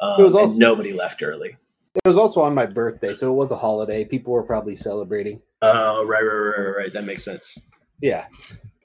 [0.00, 1.56] Um, was and also- nobody left early.
[1.96, 4.04] It was also on my birthday, so it was a holiday.
[4.04, 5.42] People were probably celebrating.
[5.60, 6.92] Oh, right, right, right, right, right.
[6.92, 7.58] That makes sense.
[8.00, 8.26] Yeah.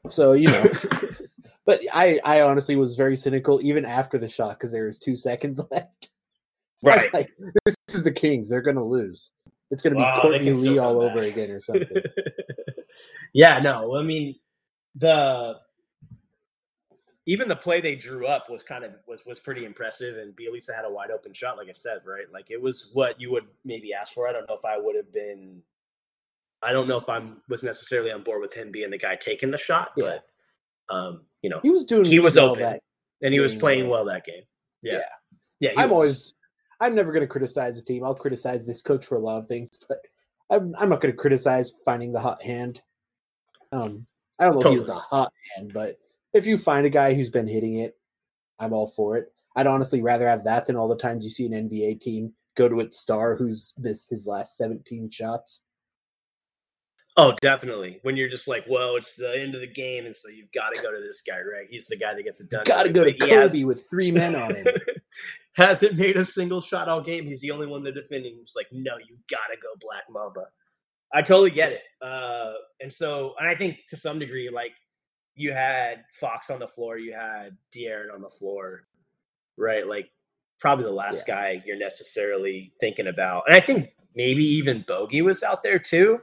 [0.10, 0.66] So you know,
[1.66, 5.16] but I I honestly was very cynical even after the shot because there was two
[5.16, 6.10] seconds left.
[6.86, 7.10] I right.
[7.14, 7.32] Like
[7.66, 8.50] this is the Kings.
[8.50, 9.32] They're gonna lose.
[9.72, 11.12] It's gonna be Wow, Courtney Lee all back.
[11.18, 11.88] over again or something.
[13.34, 14.36] yeah, no, I mean
[14.96, 15.56] the
[17.28, 20.76] even the play they drew up was kind of was was pretty impressive, and Bjelica
[20.76, 22.26] had a wide open shot, like I said, right?
[22.32, 24.28] Like it was what you would maybe ask for.
[24.28, 25.62] I don't know if I would have been.
[26.62, 29.52] I don't know if I'm was necessarily on board with him being the guy taking
[29.52, 30.18] the shot, Yeah.
[30.90, 32.06] but um, you know, He was doing.
[32.06, 32.82] he was well open that-
[33.24, 34.44] and he was playing well that game.
[34.84, 35.02] Yeah,
[35.60, 35.72] Yeah.
[35.72, 35.82] yeah.
[35.82, 35.94] I'm was.
[35.94, 36.34] always.
[36.82, 38.04] I'm never going to criticize the team.
[38.04, 40.00] I'll criticize this coach for a lot of things, but
[40.50, 42.82] I'm, I'm not going to criticize finding the hot hand.
[43.72, 44.06] Um,
[44.40, 45.98] I don't know if he was the hot hand, but
[46.34, 47.98] if you find a guy who's been hitting it,
[48.60, 49.34] I'm all for it.
[49.56, 52.68] I'd honestly rather have that than all the times you see an NBA team go
[52.68, 55.62] to its star who's missed his last 17 shots.
[57.18, 58.00] Oh, definitely.
[58.02, 60.74] When you're just like, well, it's the end of the game, and so you've got
[60.74, 61.68] to go to this guy, right?
[61.70, 62.66] He's the guy that gets it done.
[62.66, 64.68] Got to go to Kobe has- with three men on him.
[65.54, 67.26] hasn't made a single shot all game.
[67.26, 68.38] He's the only one they're defending.
[68.42, 70.46] It's like, no, you gotta go Black Mamba.
[71.14, 71.82] I totally get it.
[72.02, 74.74] Uh, and so, and I think to some degree, like
[75.36, 78.84] you had Fox on the floor, you had De'Aaron on the floor,
[79.58, 79.88] right?
[79.88, 80.10] Like
[80.60, 83.44] probably the last guy you're necessarily thinking about.
[83.48, 86.20] And I think maybe even Bogey was out there too.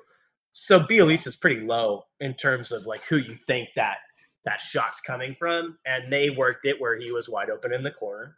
[0.52, 3.96] So Bjelica is pretty low in terms of like who you think that
[4.44, 7.90] that shot's coming from, and they worked it where he was wide open in the
[7.90, 8.36] corner.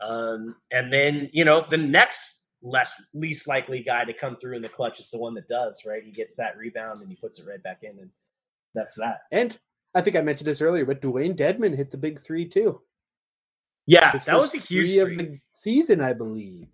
[0.00, 4.62] Um, and then you know the next less least likely guy to come through in
[4.62, 6.02] the clutch is the one that does, right?
[6.04, 8.10] He gets that rebound and he puts it right back in, and
[8.74, 9.20] that's that.
[9.32, 9.58] And
[9.94, 12.80] I think I mentioned this earlier, but Dewayne Dedmon hit the big three too.
[13.86, 16.68] Yeah, His that was a huge three of the season, I believe.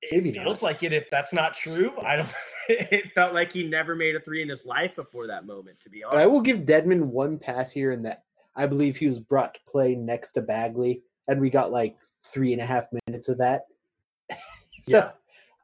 [0.00, 0.66] It feels not.
[0.66, 0.92] like it.
[0.92, 2.28] If that's not true, I don't.
[2.66, 5.82] It felt like he never made a three in his life before that moment.
[5.82, 8.22] To be honest, But I will give Dedmon one pass here in that
[8.56, 12.52] I believe he was brought to play next to Bagley, and we got like three
[12.52, 13.66] and a half minutes of that.
[14.82, 15.10] so Yeah.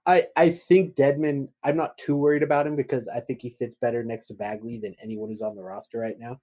[0.07, 1.49] I I think Dedmon.
[1.63, 4.79] I'm not too worried about him because I think he fits better next to Bagley
[4.79, 6.41] than anyone who's on the roster right now.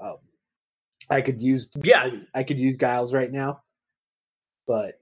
[0.00, 0.16] Um,
[1.10, 3.62] I could use Yeah, I could use Giles right now,
[4.66, 4.98] but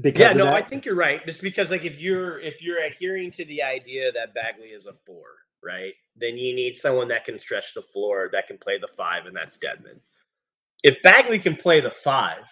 [0.00, 0.32] because yeah.
[0.32, 1.24] No, I think you're right.
[1.24, 4.92] Just because, like, if you're if you're adhering to the idea that Bagley is a
[4.92, 5.24] four,
[5.62, 9.26] right, then you need someone that can stretch the floor, that can play the five,
[9.26, 10.00] and that's Dedmon.
[10.82, 12.44] If Bagley can play the five,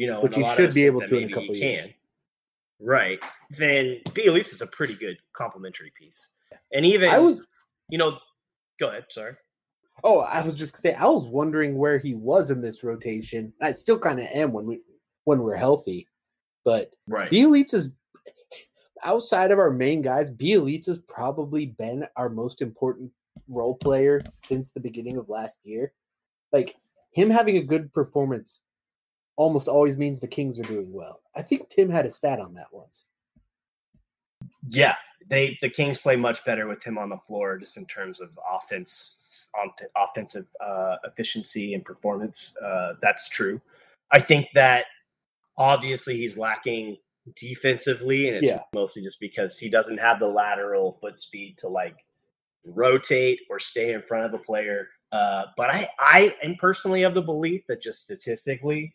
[0.00, 1.54] you know, Which and a he lot of should be able to in a couple
[1.54, 1.82] years.
[1.82, 1.94] can,
[2.80, 3.18] right?
[3.50, 6.28] Then Bjelica is a pretty good complementary piece,
[6.72, 7.42] and even I was
[7.88, 8.18] you know,
[8.78, 9.06] go ahead.
[9.10, 9.34] Sorry.
[10.02, 13.52] Oh, I was just gonna say I was wondering where he was in this rotation.
[13.60, 14.80] I still kind of am when we
[15.24, 16.08] when we're healthy,
[16.64, 17.30] but Right.
[17.30, 17.90] Bjelica is
[19.04, 20.30] outside of our main guys.
[20.30, 23.10] Bjelica has probably been our most important
[23.48, 25.92] role player since the beginning of last year.
[26.52, 26.76] Like
[27.12, 28.62] him having a good performance
[29.40, 31.22] almost always means the Kings are doing well.
[31.34, 33.06] I think Tim had a stat on that once.
[34.68, 34.96] Yeah,
[35.28, 38.28] they the Kings play much better with him on the floor, just in terms of
[38.54, 42.54] offense, on offensive uh, efficiency and performance.
[42.62, 43.62] Uh, that's true.
[44.12, 44.84] I think that
[45.56, 46.98] obviously he's lacking
[47.34, 48.62] defensively, and it's Yeah.
[48.74, 51.96] mostly just because he doesn't have the lateral foot speed to like
[52.66, 54.88] rotate or stay in front of a player.
[55.12, 58.94] Uh, but I, I am personally of the belief that just statistically,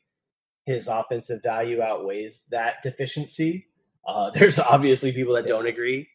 [0.66, 3.68] his offensive value outweighs that deficiency.
[4.08, 6.08] Uh, there's obviously people that don't agree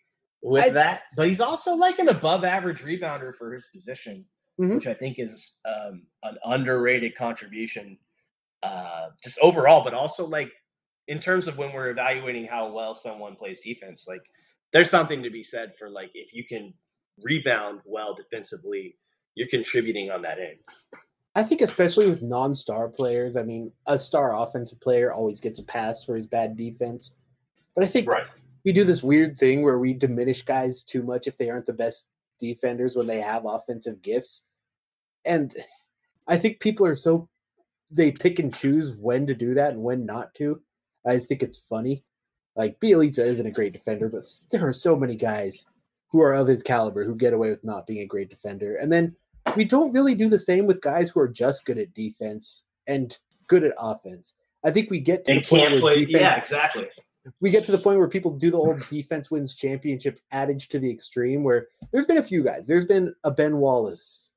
[0.42, 4.24] with I- that, but he's also like an above average rebounder for his position,
[4.60, 4.74] Mhm.
[4.74, 7.98] which I think is um, an underrated contribution,
[8.62, 10.52] uh, just overall, but also like
[11.08, 14.22] in terms of when we're evaluating how well someone plays defense, like
[14.72, 16.72] there's something to be said for like if you can
[17.22, 18.96] rebound well defensively,
[19.34, 20.58] you're contributing on that end.
[21.34, 25.64] I think especially with non-star players, I mean, a star offensive player always gets a
[25.64, 27.12] pass for his bad defense.
[27.74, 28.08] But I think
[28.64, 31.72] we do this weird thing where we diminish guys too much if they aren't the
[31.72, 32.08] best
[32.40, 34.42] defenders when they have offensive gifts.
[35.24, 35.54] And
[36.26, 37.28] I think people are so
[37.90, 40.60] they pick and choose when to do that and when not to.
[41.06, 42.04] I just think it's funny.
[42.56, 45.66] Like Bjelica isn't a great defender, but there are so many guys
[46.08, 48.76] who are of his caliber who get away with not being a great defender.
[48.76, 49.14] And then
[49.56, 53.18] we don't really do the same with guys who are just good at defense and
[53.48, 54.34] good at offense.
[54.64, 56.88] I think we get to And the point where defense- Yeah, exactly.
[57.40, 60.78] we get to the point where people do the old defense wins championships adage to
[60.78, 64.30] the extreme where there's been a few guys there's been a ben wallace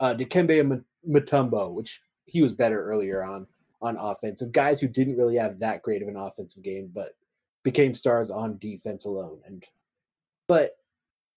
[0.00, 3.46] uh dikembe M- mutombo which he was better earlier on
[3.80, 7.12] on offense of guys who didn't really have that great of an offensive game but
[7.62, 9.64] became stars on defense alone and
[10.46, 10.76] but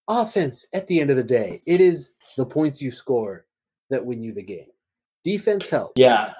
[0.09, 3.45] offense at the end of the day it is the points you score
[3.89, 4.67] that win you the game.
[5.23, 5.93] Defense helps.
[5.95, 6.33] Yeah,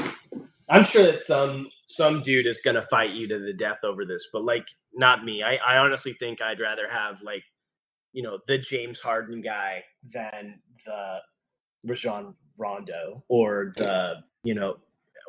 [0.69, 4.27] I'm sure that some some dude is gonna fight you to the death over this,
[4.33, 5.43] but like not me.
[5.43, 7.43] I, I honestly think I'd rather have like
[8.13, 11.17] you know the James Harden guy than the
[11.85, 14.77] Rajon Rondo or the you know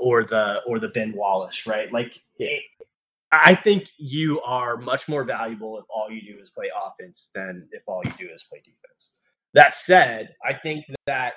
[0.01, 1.93] or the or the Ben Wallace, right?
[1.93, 2.63] Like it-
[3.33, 7.69] I think you are much more valuable if all you do is play offense than
[7.73, 9.15] if all you do is play defense.
[9.55, 11.35] That said, I think that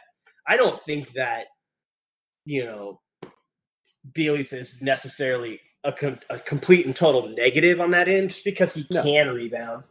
[0.47, 1.45] I don't think that
[2.45, 3.01] you know
[4.13, 8.73] Bjelica is necessarily a, com- a complete and total negative on that end, just because
[8.73, 9.03] he No.
[9.03, 9.83] can rebound.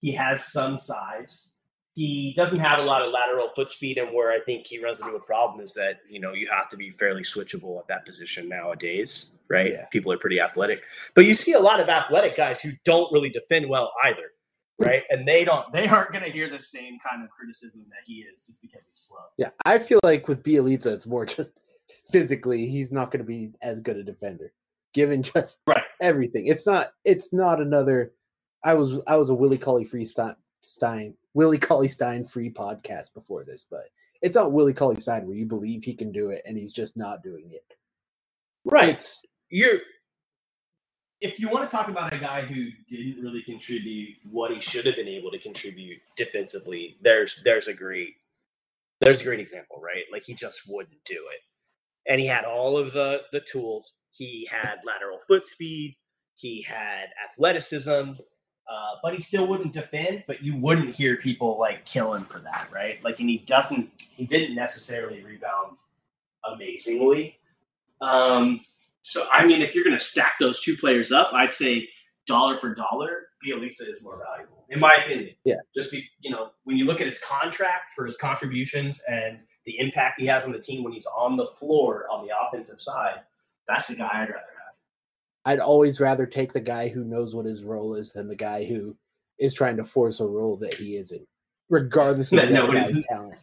[0.00, 1.54] He has some size.
[1.98, 5.00] He doesn't have a lot of lateral foot speed, and where I think he runs
[5.00, 8.06] into a problem is that you know you have to be fairly switchable at that
[8.06, 9.72] position nowadays, right?
[9.72, 9.86] Yeah.
[9.90, 10.82] People are pretty athletic,
[11.14, 14.30] but you see a lot of athletic guys who don't really defend well either,
[14.78, 15.02] right?
[15.10, 18.20] And they don't, they aren't going to hear the same kind of criticism that he
[18.32, 19.18] is just because he's slow.
[19.36, 21.60] Yeah, I feel like with Bjelica, it's more just
[22.12, 24.52] physically he's not going to be as good a defender,
[24.94, 25.82] given just Right.
[26.00, 26.46] everything.
[26.46, 26.92] It's not.
[27.04, 28.12] It's not another.
[28.64, 29.88] I was I was a Willie Cauley
[30.62, 33.84] Stein Willie Cauley Stein free podcast before this, but
[34.22, 36.96] it's not Willie Cauley Stein where you believe he can do it and he's just
[36.96, 37.76] not doing it.
[38.64, 38.88] Right.
[38.88, 39.78] It's you're
[41.20, 44.84] if you want to talk about a guy who didn't really contribute what he should
[44.84, 48.14] have been able to contribute defensively, there's there's a great
[49.00, 50.06] there's a great example, right?
[50.10, 52.10] Like he just wouldn't do it.
[52.10, 54.00] And he had all of the the tools.
[54.10, 55.98] He had lateral foot speed.
[56.34, 58.14] He had athleticism,
[58.68, 60.24] uh, but he still wouldn't defend.
[60.26, 63.02] But you wouldn't hear people like kill him for that, right?
[63.02, 63.90] Like, and he doesn't.
[63.98, 65.76] He didn't necessarily rebound
[66.44, 67.38] amazingly.
[68.00, 68.60] Um,
[69.02, 71.88] so, I mean, if you're going to stack those two players up, I'd say
[72.26, 75.30] dollar for dollar, Bjelica is more valuable, in my opinion.
[75.44, 75.56] Yeah.
[75.74, 79.78] Just be, you know, when you look at his contract for his contributions and the
[79.78, 83.20] impact he has on the team when he's on the floor on the offensive side,
[83.66, 84.57] that's the guy I'd rather.
[85.48, 88.64] I'd always rather take the guy who knows what his role is than the guy
[88.66, 88.94] who
[89.38, 91.26] is trying to force a role that he isn't,
[91.70, 93.34] regardless of the guy's talent.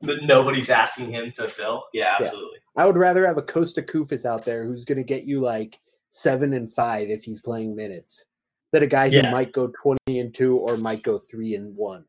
[0.00, 1.86] But nobody's asking him to fill.
[1.92, 2.26] Yeah, Yeah.
[2.26, 2.58] absolutely.
[2.76, 5.80] I would rather have a Kosta Koufos out there who's going to get you like
[6.10, 8.24] seven and five if he's playing minutes,
[8.70, 9.32] than a guy who Yeah.
[9.32, 12.04] might go twenty and two or might go three and one.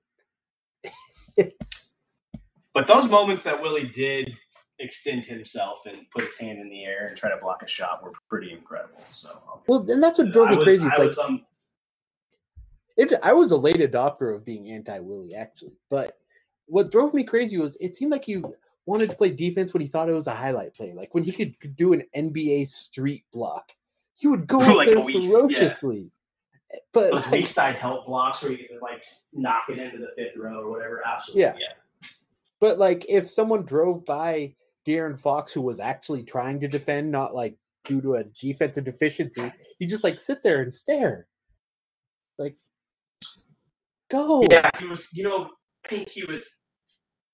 [2.76, 4.38] But those moments that Willie did
[4.80, 8.04] extend himself and put his hand in the air and try to block a shot
[8.04, 9.02] were pretty incredible.
[9.12, 10.84] So, well, and that's what drove me crazy.
[10.84, 11.46] I It's like was, um,
[12.98, 15.78] it, I was a late adopter of being anti Willie, actually.
[15.90, 16.18] But
[16.66, 18.44] what drove me crazy was it seemed like he
[18.86, 20.94] wanted to play defense when he thought it was a highlight play.
[20.94, 23.72] Like when he could, could do an NBA street block,
[24.16, 25.30] he would go Like there a weak- yeah.
[25.30, 26.12] ferociously.
[26.94, 29.04] But those like, side help blocks where you can like
[29.34, 31.02] knock it into the fifth row or whatever.
[31.06, 31.42] Absolutely.
[31.42, 31.56] Yeah.
[31.58, 32.08] yeah.
[32.60, 34.54] but like if someone drove by
[34.88, 39.52] De'Aaron Fox who was actually trying to defend, not like due to a defensive deficiency,
[39.80, 41.28] you just like sit there and stare.
[42.38, 42.56] Like
[44.10, 44.46] go.
[44.50, 45.10] Yeah, he was.
[45.14, 45.50] You know,
[45.86, 46.48] I think he was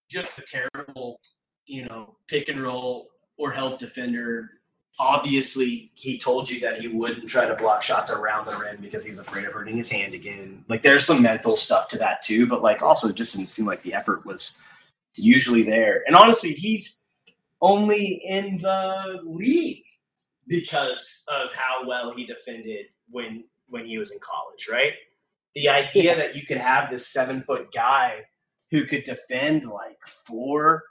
[0.09, 1.19] just a terrible,
[1.65, 4.49] you know, pick and roll or help defender.
[4.97, 9.03] Obviously, he told you that he wouldn't try to block shots around the rim because
[9.03, 10.63] he was afraid of hurting his hand again.
[10.69, 13.65] Like, there's some mental stuff to that too, but like, also, it just didn't seem
[13.65, 14.61] like the effort was
[15.17, 16.03] usually there.
[16.07, 17.01] And honestly, he's
[17.66, 19.84] only in the league
[20.47, 24.93] because of how well he defended when when he was in college, right?
[25.55, 28.20] The idea that you could have this seven foot guy
[28.70, 29.97] who could defend like
[30.28, 30.84] four,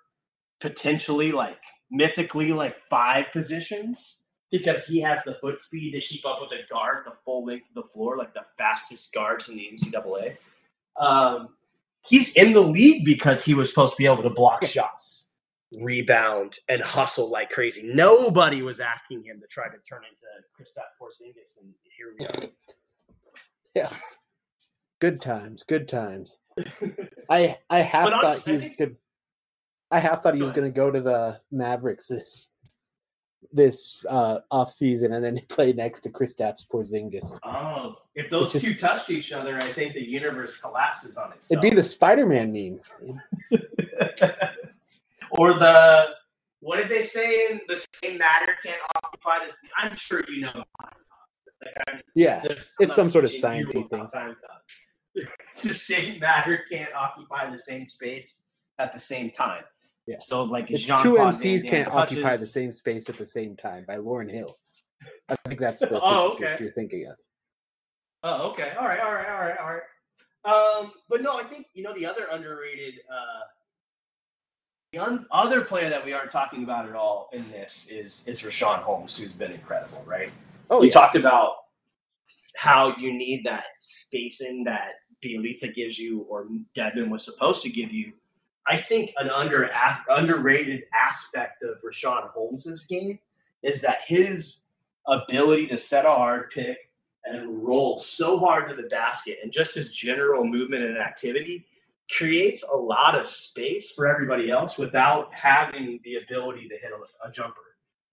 [0.60, 6.38] potentially like mythically like five positions because he has the foot speed to keep up
[6.40, 9.68] with a guard the full length of the floor, like the fastest guards in the
[9.72, 10.36] NCAA.
[10.98, 11.50] Um,
[12.08, 15.28] he's in the league because he was supposed to be able to block shots,
[15.80, 17.82] rebound, and hustle like crazy.
[17.94, 20.24] Nobody was asking him to try to turn into
[20.58, 22.50] Kristaps Porzingis, and here we are.
[23.74, 23.90] Yeah.
[25.00, 26.38] Good times, good times.
[27.30, 28.96] I I half But thought honestly, he I was good.
[29.90, 32.50] I half thought he Go was going to go to the Mavericks this
[33.52, 37.38] this uh off season and then play next to Kristaps Porzingis.
[37.44, 41.62] Oh, if those just- two touched each other, I think the universe collapses on itself.
[41.62, 43.20] It'd be the Spider-Man meme.
[45.38, 46.08] or the
[46.60, 49.56] what did they say in the same matter can't occupy this?
[49.76, 50.64] I'm sure you know.
[50.82, 52.42] Like, Yeah,
[52.80, 54.34] it's some sort of teaching you sciencey about thing.
[55.62, 58.46] the same matter can't occupy the same space
[58.78, 59.62] at the same time.
[60.06, 60.16] Yeah.
[60.20, 63.26] So like it's Jean two Claude MCs can't Damme occupy the same space at the
[63.26, 64.58] same time by Lauryn Hill.
[65.28, 66.64] I think that's the Oh, physicist okay.
[66.64, 67.16] you're thinking of.
[68.22, 68.72] Oh, okay.
[68.78, 69.82] All right, all right, all right, all right.
[70.44, 73.40] Um, but no, I think you know the other underrated, uh,
[74.94, 78.78] the other player that we aren't talking about at all in this is is Richaun
[78.78, 80.30] Holmes, who's been incredible, right?
[80.70, 81.54] Oh we yeah, talked about
[82.56, 84.92] how you need that spacing that
[85.22, 88.12] Bjelica gives you, or Devin was supposed to give you.
[88.66, 89.70] I think an under
[90.08, 93.18] underrated aspect of Richaun Holmes's game
[93.62, 94.66] is that his
[95.06, 96.78] ability to set a hard pick
[97.24, 101.66] and roll so hard to the basket, and just his general movement and activity
[102.10, 107.28] creates a lot of space for everybody else without having the ability to hit a,
[107.28, 107.60] a jumper.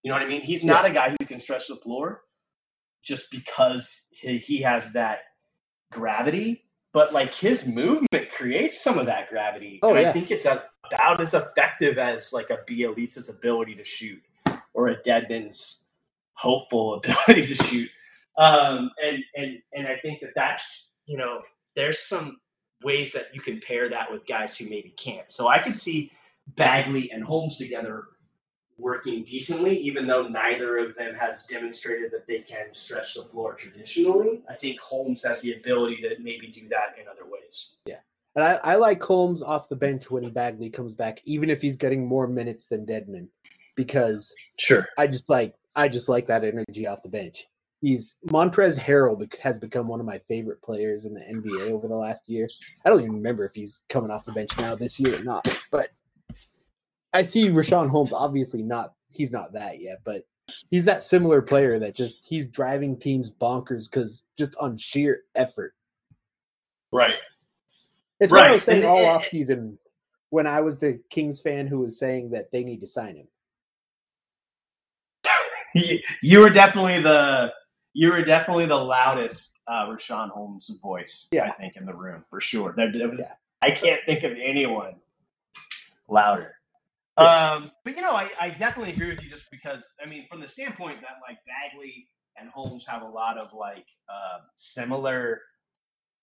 [0.04, 0.42] You know what I mean?
[0.42, 2.22] He's not a guy who can stretch the floor
[3.04, 5.20] just because he, he has that
[5.92, 6.64] gravity,
[6.94, 9.80] but like his movement creates some of that gravity.
[9.84, 14.22] Oh, and I think it's about as effective as like a Bjelica's ability to shoot
[14.74, 15.90] or a Dedmon's
[16.34, 17.90] hopeful ability to shoot.
[18.38, 21.42] Um, and and and I think that that's you know
[21.76, 22.38] there's some
[22.84, 25.30] ways that you can pair that with guys who maybe can't.
[25.30, 26.12] So I could see
[26.56, 28.06] Bagley and Holmes together
[28.78, 33.54] working decently, even though neither of them has demonstrated that they can stretch the floor
[33.54, 34.42] traditionally.
[34.50, 37.82] I think Holmes has the ability to maybe do that in other ways.
[37.86, 38.00] Yeah.
[38.36, 41.78] And I, I like Holmes off the bench when Bagley comes back, even if he's
[41.78, 43.28] getting more minutes than Dedmon,
[43.76, 44.88] because Sure.
[44.98, 47.46] I just like I just like that energy off the bench.
[47.82, 51.96] He's Montrezl Harrell has become one of my favorite players in the NBA over the
[51.96, 52.48] last year.
[52.86, 55.48] I don't even remember if he's coming off the bench now this year or not,
[55.72, 55.90] but
[57.12, 60.24] I see Richaun Holmes obviously not he's not that yet, but
[60.70, 65.74] he's that similar player that just he's driving teams bonkers because just on sheer effort.
[66.92, 67.16] Right.
[68.20, 69.78] It's what I was saying all offseason
[70.30, 73.28] when I was the Kings fan who was saying that they need to sign him.
[75.74, 77.52] you, you were definitely the
[77.94, 82.40] you were definitely the loudest uh, Richaun Holmes voice, I think, in the room for
[82.40, 82.74] sure.
[82.76, 83.36] There, was, Yeah.
[83.62, 84.96] I can't think of anyone
[86.08, 86.56] louder.
[87.18, 90.40] Um, but you know, I, I definitely agree with you just because I mean, from
[90.40, 95.42] the standpoint that like Bagley and Holmes have a lot of like uh, similar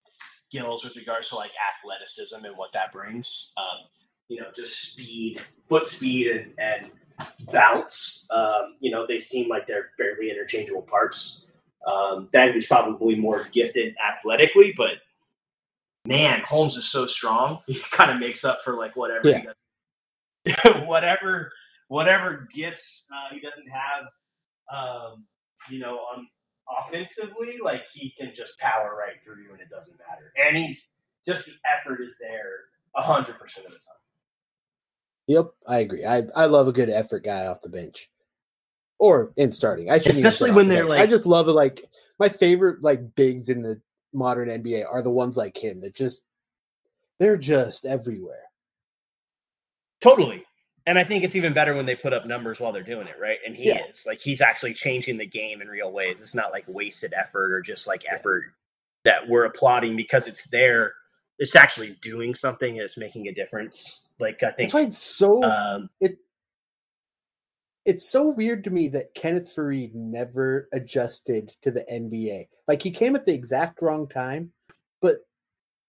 [0.00, 3.52] skills with regards to like athleticism and what that brings.
[3.56, 3.86] Um,
[4.28, 6.90] you know, just speed, foot speed, and and
[7.52, 8.28] bounce.
[8.30, 11.46] Um, you know, they seem like they're fairly interchangeable parts.
[11.86, 14.98] Um, Bagley's probably more gifted athletically, but
[16.06, 17.60] man, Holmes is so strong.
[17.66, 19.42] He kind of makes up for like whatever, he
[20.54, 21.52] does- whatever,
[21.88, 24.04] whatever gifts uh, he doesn't have.
[24.70, 25.24] Um,
[25.70, 26.28] you know, on
[26.86, 30.32] offensively, like he can just power right through you, and it doesn't matter.
[30.36, 30.90] And he's
[31.26, 32.66] just the effort is there
[32.96, 33.94] a hundred percent of the time.
[35.26, 36.04] Yep, I agree.
[36.04, 38.08] I, I love a good effort guy off the bench.
[38.98, 39.90] Or in starting.
[39.90, 41.00] I shouldn't Especially when they're, bench.
[41.00, 41.88] I just love it like
[42.18, 43.80] my favorite like bigs in the
[44.12, 46.24] modern NBA are the ones like him that just
[47.18, 48.42] they're just everywhere.
[50.00, 50.44] Totally.
[50.86, 53.16] And I think it's even better when they put up numbers while they're doing it,
[53.20, 53.38] right?
[53.46, 53.84] And he Yeah.
[53.88, 54.06] is.
[54.06, 56.20] Like he's actually changing the game in real ways.
[56.20, 58.44] It's not like wasted effort or just like effort
[59.04, 60.94] that we're applauding because it's there.
[61.38, 64.08] It's actually doing something and it's making a difference.
[64.18, 65.90] Like I think That's why it's so um
[67.88, 72.46] it's so weird to me that Kenneth Faried never adjusted to the NBA.
[72.68, 74.52] Like he came at the exact wrong time,
[75.00, 75.20] but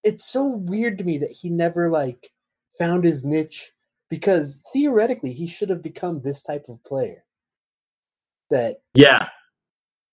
[0.06, 2.32] it's so weird to me that he never like
[2.78, 3.74] found his niche
[4.10, 7.26] because theoretically he should have become this type of player
[8.50, 9.28] that yeah.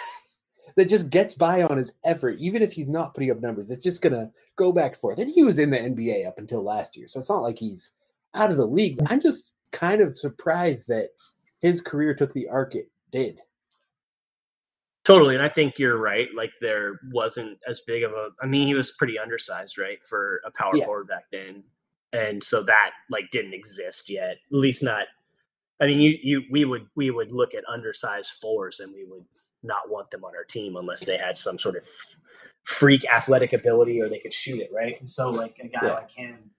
[0.76, 3.84] that just gets by on his effort even if he's not putting up numbers it's
[3.84, 6.96] just gonna go back and forth and he was in the nba up until last
[6.96, 7.92] year so it's not like he's
[8.34, 9.06] out of the league mm.
[9.10, 11.10] i'm just kind of surprised that
[11.60, 13.40] his career took the arc it did
[15.04, 16.28] Totally, and I think you're right.
[16.36, 18.28] Like there wasn't as big of a.
[18.42, 20.84] I mean, he was pretty undersized, right, for a power Yeah.
[20.84, 21.64] forward back then,
[22.12, 24.32] and so that like didn't exist yet.
[24.32, 25.06] At least not.
[25.80, 29.24] I mean, you you we would we would look at undersized fours, and we would
[29.62, 31.88] not want them on our team unless they had some sort of
[32.64, 35.00] freak athletic ability or they could shoot it, right?
[35.00, 35.92] And so like a guy Yeah.
[35.94, 36.50] like him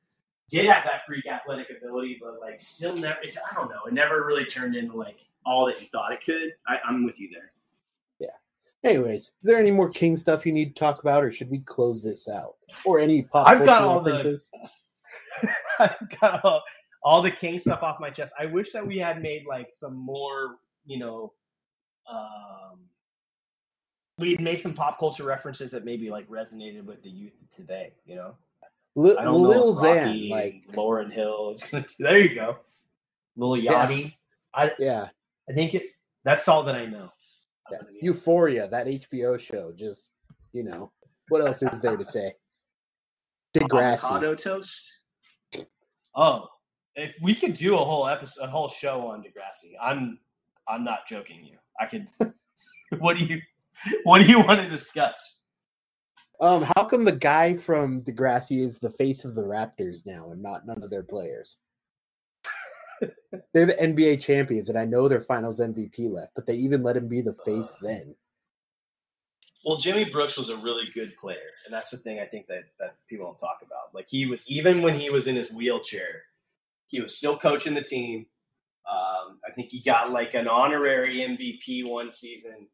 [0.49, 3.17] did have that freak athletic ability, but like still never.
[3.21, 3.85] It's, I don't know.
[3.87, 6.53] It never really turned into like all that you thought it could.
[6.67, 7.51] I, I'm with you there.
[8.19, 8.89] Yeah.
[8.89, 11.59] Anyways is there any more king stuff you need to talk about or should we
[11.59, 14.51] close this out or any pop I've got culture all the- references?
[15.79, 16.61] I've got all,
[17.03, 18.33] all the king stuff off my chest.
[18.39, 21.33] I wish that we had made like some more, you know,
[22.11, 22.79] um,
[24.17, 27.93] we had made some pop culture references that maybe like resonated with the youth today.
[28.05, 28.35] You know,
[28.95, 31.85] Lil, I don't Lil Xan, Rocky like Lauryn Hill is gonna.
[31.85, 32.57] Do, there you go,
[33.35, 33.85] Lil Yeah.
[33.87, 34.15] Yachty.
[34.53, 35.07] I yeah,
[35.49, 35.83] I think it.
[36.23, 37.11] That's all that I know.
[37.71, 40.11] yeah Other than the- euphoria that hbo show just
[40.53, 40.91] you know
[41.29, 42.33] what else is there to say
[43.55, 43.93] Degrassi.
[44.03, 44.91] avocado toast.
[46.15, 46.47] Oh,
[46.95, 50.19] if we could do a whole episode, a whole show on Degrassi, I'm
[50.67, 51.45] I'm not joking.
[51.45, 52.07] You, I could.
[52.99, 53.39] what do you
[54.03, 55.38] What do you want to discuss?
[56.41, 60.41] Um, how come the guy from Degrassi is the face of the Raptors now and
[60.41, 61.57] not none of their players?
[63.53, 66.97] They're the NBA champions, and I know their Finals MVP left, but they even let
[66.97, 68.15] him be the face then.
[69.65, 72.63] Well, Jimmy Brooks was a really good player, and that's the thing I think that
[72.79, 73.93] that people don't talk about.
[73.93, 76.23] Like he was, even when he was in his wheelchair,
[76.87, 78.25] he was still coaching the team.
[78.89, 82.67] Um, I think he got like an honorary MVP one season,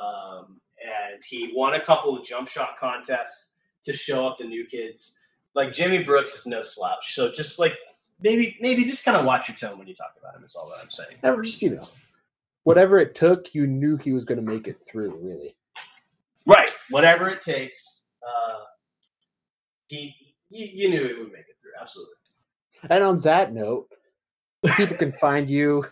[0.00, 4.64] um, and he won a couple of jump shot contests to show up the new
[4.66, 5.18] kids.
[5.54, 7.76] Like Jimmy Brooks is no slouch, so just like
[8.20, 10.44] maybe maybe just kind of watch your tone when you talk about him.
[10.44, 11.16] Is all that I'm saying.
[11.22, 11.82] Never- you know.
[12.64, 15.16] Whatever it took, you knew he was going to make it through.
[15.22, 15.56] Really,
[16.46, 16.70] Right.
[16.90, 18.02] Whatever it takes.
[18.22, 18.64] Uh,
[19.88, 20.14] he,
[20.50, 21.70] you, you knew he would make it through.
[21.80, 22.14] Absolutely.
[22.90, 23.88] and on that note,
[24.76, 25.84] people can find you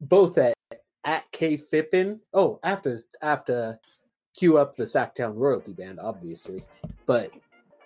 [0.00, 0.54] both at
[1.04, 2.20] at K Fippin.
[2.32, 3.80] Oh, after after
[4.34, 6.64] cue up the Sacktown royalty band, obviously,
[7.06, 7.30] but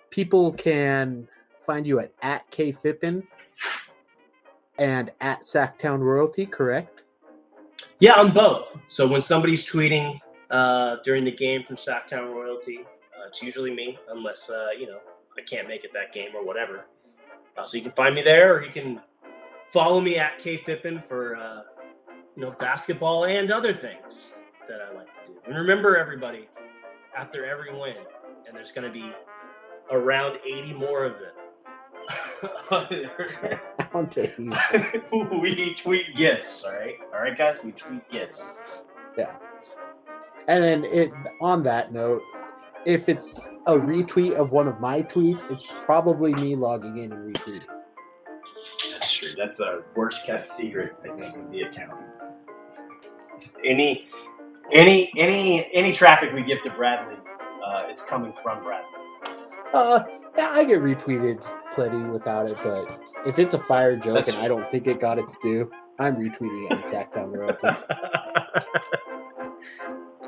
[0.09, 1.27] people can
[1.65, 3.25] find you at at K Fippin
[4.77, 6.45] and at Sacktown royalty.
[6.45, 7.03] Correct?
[7.99, 8.77] Yeah, on both.
[8.85, 10.19] So when somebody's tweeting
[10.51, 14.99] uh, during the game from Sacktown Royalty, uh, it's usually me, unless uh, you know
[15.37, 16.85] I can't make it that game or whatever.
[17.57, 18.99] Uh, so you can find me there, or you can
[19.69, 21.61] follow me at kfippin for uh,
[22.35, 24.33] you know, basketball and other things
[24.67, 25.37] that I like to do.
[25.45, 26.47] And remember, everybody,
[27.15, 27.95] after every win,
[28.47, 29.11] and there's going to be
[29.91, 31.31] around 80 more of them.
[35.41, 36.95] We tweet gifts, all right?
[37.13, 38.57] All right, guys, we tweet gifts.
[39.17, 39.35] Yeah.
[40.47, 41.11] And then it
[41.41, 42.21] on that note,
[42.85, 47.35] if it's a retweet of one of my tweets, it's probably me logging in and
[47.35, 47.67] retweeting.
[48.91, 49.29] That's true.
[49.37, 51.93] That's a worst kept secret, I think, of the account.
[53.63, 54.07] Any,
[54.73, 57.15] any, any, any traffic we give to Bradley,
[57.65, 58.89] uh, it's coming from Bradley.
[59.73, 60.03] Uh,
[60.37, 64.37] yeah, I get retweeted plenty without it, but if it's a fire joke That's and
[64.37, 67.67] I don't think it got its due, I'm retweeting it exactly on Sacktown Royalty.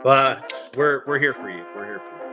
[0.03, 0.39] well,
[0.77, 1.65] we're we're here for you.
[1.75, 2.25] We're here for you.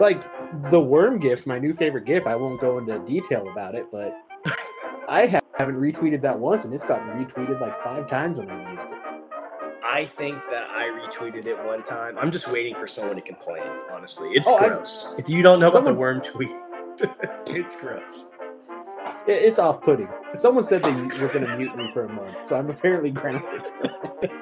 [0.00, 0.22] Like
[0.70, 2.26] the worm gift, my new favorite gift.
[2.26, 4.14] I won't go into detail about it, but
[5.08, 5.26] I
[5.58, 9.05] haven't retweeted that once, and it's gotten retweeted like five times when I've used it.
[9.96, 12.18] I think that I retweeted it one time.
[12.18, 13.62] I'm just waiting for someone to complain.
[13.90, 15.14] Honestly, it's Oh, I- gross.
[15.16, 16.50] If you don't know about the worm tweet,
[17.46, 18.26] it's gross.
[19.26, 20.10] It- It's off-putting.
[20.34, 23.68] Someone said they were going to mute me for a month, so I'm apparently grounded.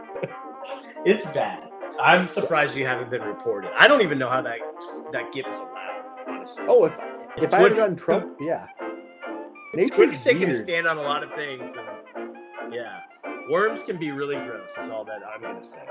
[1.06, 1.62] It's bad.
[2.00, 3.70] I'm surprised you haven't been reported.
[3.78, 4.58] I don't even know how that
[5.12, 6.04] that gift is allowed.
[6.26, 6.64] Honestly.
[6.66, 6.98] Oh, if
[7.36, 8.66] if I ever Twitter- got in yeah.
[9.74, 11.86] Nature's Twitter's taking a stand on a lot of things, and
[12.72, 13.00] yeah,
[13.50, 14.70] worms can be really gross.
[14.78, 15.84] Is all that I'm gonna say.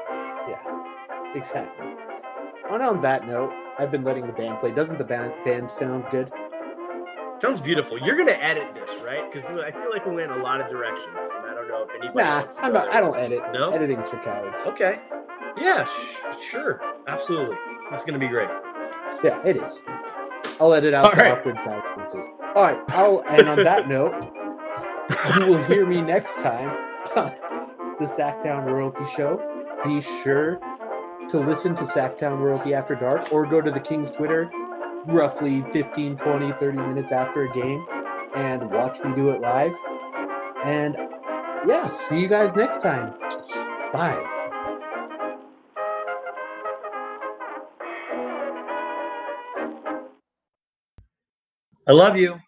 [0.49, 1.87] Yeah, exactly.
[2.69, 4.71] On on that note, I've been letting the band play.
[4.71, 6.31] Doesn't the band band sound good?
[7.39, 7.99] Sounds beautiful.
[7.99, 9.29] You're gonna edit this, right?
[9.31, 11.83] Because I feel like we went in a lot of directions, and I don't know
[11.83, 12.23] if anybody.
[12.23, 12.87] Nah, wants to I'm not.
[12.89, 13.41] I don't edit.
[13.51, 13.69] No.
[13.69, 14.61] Editing's for cowards.
[14.65, 14.99] Okay.
[15.57, 15.83] Yeah.
[15.85, 16.81] Sh- sure.
[17.07, 17.57] Absolutely.
[17.91, 18.49] This is gonna be great.
[19.23, 19.81] Yeah, it is.
[20.61, 21.31] I'll edit out All the right.
[21.37, 22.25] awkward silences.
[22.55, 22.79] All right.
[22.89, 24.13] I'll and on that note,
[25.35, 26.69] you will hear me next time
[27.15, 27.35] on
[27.99, 29.41] the Sacktown Royalty Show.
[29.83, 30.59] Be sure
[31.29, 34.49] to listen to Sacktown Royalty After Dark or go to the King's Twitter
[35.05, 37.85] roughly 15, 20, 30 minutes after a game
[38.35, 39.73] and watch me do it live.
[40.63, 40.95] And
[41.67, 43.13] yeah, see you guys next time.
[43.91, 44.29] Bye.
[51.85, 52.39] I love you.